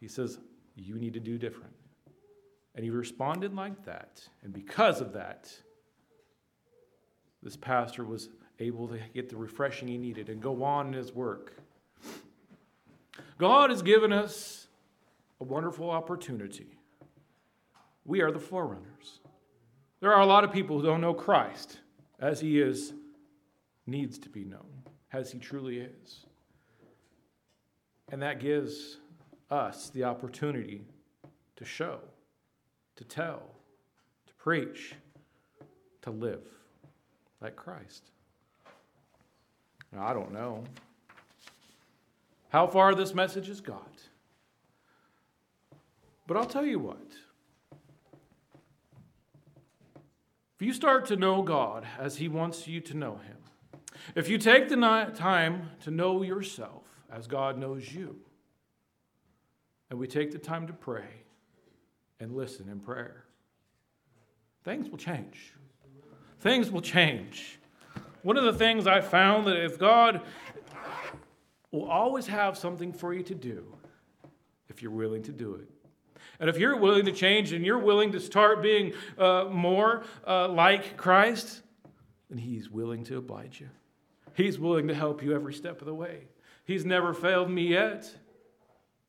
He 0.00 0.08
says, 0.08 0.38
You 0.74 0.98
need 0.98 1.14
to 1.14 1.20
do 1.20 1.38
different. 1.38 1.74
And 2.74 2.84
he 2.84 2.90
responded 2.90 3.54
like 3.54 3.84
that. 3.84 4.22
And 4.42 4.52
because 4.52 5.00
of 5.00 5.12
that, 5.12 5.52
this 7.42 7.56
pastor 7.56 8.04
was 8.04 8.28
able 8.58 8.88
to 8.88 8.98
get 9.14 9.28
the 9.28 9.36
refreshing 9.36 9.88
he 9.88 9.98
needed 9.98 10.28
and 10.28 10.40
go 10.40 10.62
on 10.62 10.88
in 10.88 10.92
his 10.92 11.12
work. 11.12 11.60
God 13.38 13.70
has 13.70 13.82
given 13.82 14.12
us 14.12 14.66
a 15.40 15.44
wonderful 15.44 15.90
opportunity. 15.90 16.78
We 18.04 18.20
are 18.20 18.32
the 18.32 18.40
forerunners. 18.40 19.20
There 20.00 20.14
are 20.14 20.20
a 20.20 20.26
lot 20.26 20.44
of 20.44 20.52
people 20.52 20.78
who 20.78 20.86
don't 20.86 21.00
know 21.00 21.14
Christ 21.14 21.78
as 22.20 22.40
he 22.40 22.60
is, 22.60 22.92
needs 23.86 24.18
to 24.18 24.28
be 24.28 24.44
known, 24.44 24.84
as 25.12 25.32
he 25.32 25.38
truly 25.38 25.78
is. 25.78 26.26
And 28.10 28.22
that 28.22 28.40
gives 28.40 28.98
us 29.50 29.90
the 29.90 30.04
opportunity 30.04 30.82
to 31.56 31.64
show, 31.64 31.98
to 32.96 33.04
tell, 33.04 33.42
to 34.26 34.34
preach, 34.34 34.94
to 36.02 36.10
live 36.10 36.44
like 37.40 37.56
Christ. 37.56 38.10
Now, 39.92 40.06
I 40.06 40.12
don't 40.12 40.32
know 40.32 40.64
how 42.50 42.66
far 42.66 42.94
this 42.94 43.14
message 43.14 43.48
has 43.48 43.60
got, 43.60 44.02
but 46.26 46.36
I'll 46.36 46.46
tell 46.46 46.64
you 46.64 46.78
what. 46.78 47.12
If 50.58 50.66
you 50.66 50.72
start 50.72 51.06
to 51.06 51.16
know 51.16 51.42
God 51.42 51.86
as 51.98 52.16
He 52.16 52.28
wants 52.28 52.66
you 52.66 52.80
to 52.80 52.96
know 52.96 53.16
Him, 53.16 53.36
if 54.14 54.28
you 54.28 54.38
take 54.38 54.68
the 54.68 54.76
time 55.14 55.70
to 55.80 55.90
know 55.90 56.22
yourself, 56.22 56.82
as 57.10 57.26
God 57.26 57.58
knows 57.58 57.92
you. 57.92 58.16
And 59.90 59.98
we 59.98 60.06
take 60.06 60.30
the 60.30 60.38
time 60.38 60.66
to 60.66 60.72
pray 60.72 61.24
and 62.20 62.34
listen 62.34 62.68
in 62.68 62.80
prayer. 62.80 63.24
Things 64.64 64.90
will 64.90 64.98
change. 64.98 65.54
Things 66.40 66.70
will 66.70 66.82
change. 66.82 67.58
One 68.22 68.36
of 68.36 68.44
the 68.44 68.52
things 68.52 68.86
I 68.86 69.00
found 69.00 69.46
that 69.46 69.56
if 69.56 69.78
God 69.78 70.20
will 71.70 71.88
always 71.88 72.26
have 72.26 72.58
something 72.58 72.92
for 72.92 73.14
you 73.14 73.22
to 73.22 73.34
do 73.34 73.74
if 74.68 74.82
you're 74.82 74.90
willing 74.90 75.22
to 75.22 75.32
do 75.32 75.54
it. 75.54 75.68
And 76.40 76.48
if 76.48 76.58
you're 76.58 76.76
willing 76.76 77.04
to 77.06 77.12
change 77.12 77.52
and 77.52 77.64
you're 77.64 77.78
willing 77.78 78.12
to 78.12 78.20
start 78.20 78.62
being 78.62 78.92
uh, 79.18 79.46
more 79.50 80.04
uh, 80.26 80.48
like 80.48 80.96
Christ, 80.96 81.62
then 82.30 82.38
He's 82.38 82.70
willing 82.70 83.04
to 83.04 83.18
oblige 83.18 83.60
you. 83.60 83.68
He's 84.34 84.58
willing 84.58 84.86
to 84.88 84.94
help 84.94 85.22
you 85.22 85.34
every 85.34 85.52
step 85.52 85.80
of 85.80 85.86
the 85.86 85.94
way. 85.94 86.28
He's 86.64 86.84
never 86.84 87.12
failed 87.12 87.50
me 87.50 87.66
yet. 87.66 88.08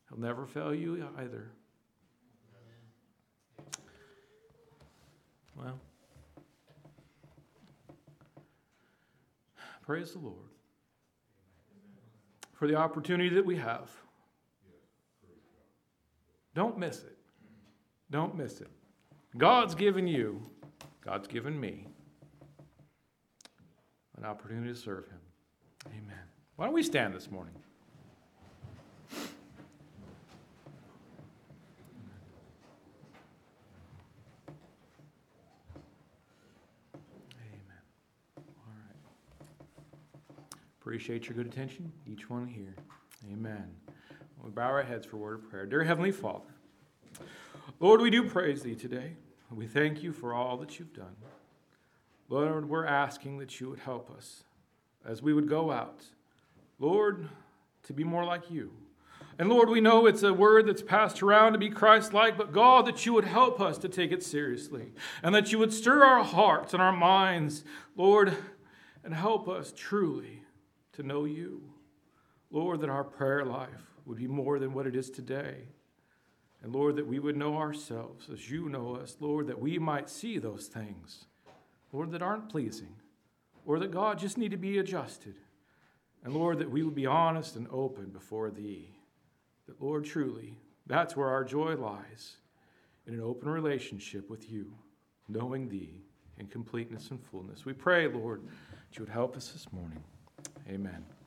He'll 0.09 0.19
never 0.19 0.47
fail 0.47 0.73
you 0.73 1.07
either. 1.19 1.51
Well, 5.55 5.77
praise 9.81 10.13
the 10.13 10.19
Lord 10.19 10.35
for 12.53 12.67
the 12.67 12.75
opportunity 12.75 13.29
that 13.35 13.45
we 13.45 13.57
have. 13.57 13.91
Don't 16.55 16.77
miss 16.77 17.03
it. 17.03 17.18
Don't 18.11 18.35
miss 18.35 18.61
it. 18.61 18.69
God's 19.37 19.75
given 19.75 20.07
you, 20.07 20.41
God's 21.01 21.27
given 21.27 21.59
me 21.59 21.87
an 24.17 24.25
opportunity 24.25 24.73
to 24.73 24.75
serve 24.75 25.05
Him. 25.07 25.19
Amen. 25.87 26.23
Why 26.55 26.65
don't 26.65 26.73
we 26.73 26.83
stand 26.83 27.15
this 27.15 27.29
morning? 27.31 27.53
Amen. 37.35 37.81
All 38.37 38.43
right. 38.67 38.95
Appreciate 40.81 41.27
your 41.27 41.35
good 41.37 41.47
attention, 41.47 41.91
each 42.05 42.29
one 42.29 42.47
here. 42.47 42.75
Amen. 43.31 43.71
We 44.43 44.49
bow 44.49 44.67
our 44.67 44.83
heads 44.83 45.05
for 45.05 45.17
a 45.17 45.19
word 45.19 45.35
of 45.35 45.49
prayer. 45.49 45.65
Dear 45.65 45.83
Heavenly 45.83 46.11
Father, 46.11 46.53
Lord, 47.79 48.01
we 48.01 48.09
do 48.09 48.23
praise 48.23 48.63
Thee 48.63 48.75
today. 48.75 49.13
We 49.51 49.67
thank 49.67 50.03
You 50.03 50.13
for 50.13 50.33
all 50.33 50.57
that 50.57 50.79
You've 50.79 50.93
done. 50.93 51.15
Lord, 52.29 52.69
we're 52.69 52.85
asking 52.85 53.39
that 53.39 53.59
You 53.59 53.69
would 53.69 53.79
help 53.79 54.11
us 54.11 54.43
as 55.05 55.21
we 55.21 55.33
would 55.33 55.49
go 55.49 55.71
out 55.71 56.03
Lord, 56.79 57.27
to 57.83 57.93
be 57.93 58.03
more 58.03 58.23
like 58.23 58.49
you. 58.49 58.71
And 59.37 59.49
Lord, 59.49 59.69
we 59.69 59.81
know 59.81 60.05
it's 60.05 60.23
a 60.23 60.33
word 60.33 60.65
that's 60.65 60.81
passed 60.81 61.21
around 61.21 61.53
to 61.53 61.59
be 61.59 61.69
Christ 61.69 62.13
like, 62.13 62.37
but 62.37 62.51
God, 62.51 62.85
that 62.85 63.05
you 63.05 63.13
would 63.13 63.25
help 63.25 63.61
us 63.61 63.77
to 63.79 63.89
take 63.89 64.11
it 64.11 64.23
seriously 64.23 64.91
and 65.23 65.33
that 65.35 65.51
you 65.51 65.59
would 65.59 65.73
stir 65.73 66.03
our 66.03 66.23
hearts 66.23 66.73
and 66.73 66.81
our 66.81 66.91
minds, 66.91 67.63
Lord, 67.95 68.35
and 69.03 69.13
help 69.13 69.47
us 69.47 69.73
truly 69.75 70.43
to 70.93 71.03
know 71.03 71.25
you. 71.25 71.61
Lord, 72.51 72.81
that 72.81 72.89
our 72.89 73.03
prayer 73.03 73.45
life 73.45 73.93
would 74.05 74.17
be 74.17 74.27
more 74.27 74.59
than 74.59 74.73
what 74.73 74.87
it 74.87 74.95
is 74.95 75.09
today. 75.09 75.67
And 76.61 76.73
Lord, 76.73 76.97
that 76.97 77.07
we 77.07 77.19
would 77.19 77.37
know 77.37 77.57
ourselves 77.57 78.27
as 78.31 78.49
you 78.51 78.67
know 78.67 78.95
us, 78.95 79.17
Lord, 79.19 79.47
that 79.47 79.61
we 79.61 79.79
might 79.79 80.09
see 80.09 80.37
those 80.37 80.67
things, 80.67 81.25
Lord, 81.93 82.11
that 82.11 82.21
aren't 82.21 82.49
pleasing, 82.49 82.95
or 83.65 83.79
that 83.79 83.91
God 83.91 84.19
just 84.19 84.37
need 84.37 84.51
to 84.51 84.57
be 84.57 84.77
adjusted. 84.77 85.35
And 86.23 86.33
Lord, 86.33 86.59
that 86.59 86.69
we 86.69 86.83
would 86.83 86.95
be 86.95 87.05
honest 87.05 87.55
and 87.55 87.67
open 87.71 88.09
before 88.09 88.51
Thee. 88.51 88.89
That, 89.67 89.81
Lord, 89.81 90.03
truly, 90.03 90.57
that's 90.85 91.15
where 91.15 91.29
our 91.29 91.45
joy 91.45 91.75
lies 91.75 92.37
in 93.07 93.13
an 93.13 93.21
open 93.21 93.49
relationship 93.49 94.29
with 94.29 94.51
You, 94.51 94.73
knowing 95.29 95.69
Thee 95.69 96.03
in 96.37 96.47
completeness 96.47 97.11
and 97.11 97.23
fullness. 97.23 97.65
We 97.65 97.73
pray, 97.73 98.07
Lord, 98.07 98.41
that 98.45 98.97
You 98.97 99.03
would 99.03 99.13
help 99.13 99.37
us 99.37 99.49
this 99.51 99.71
morning. 99.71 100.03
Amen. 100.67 101.18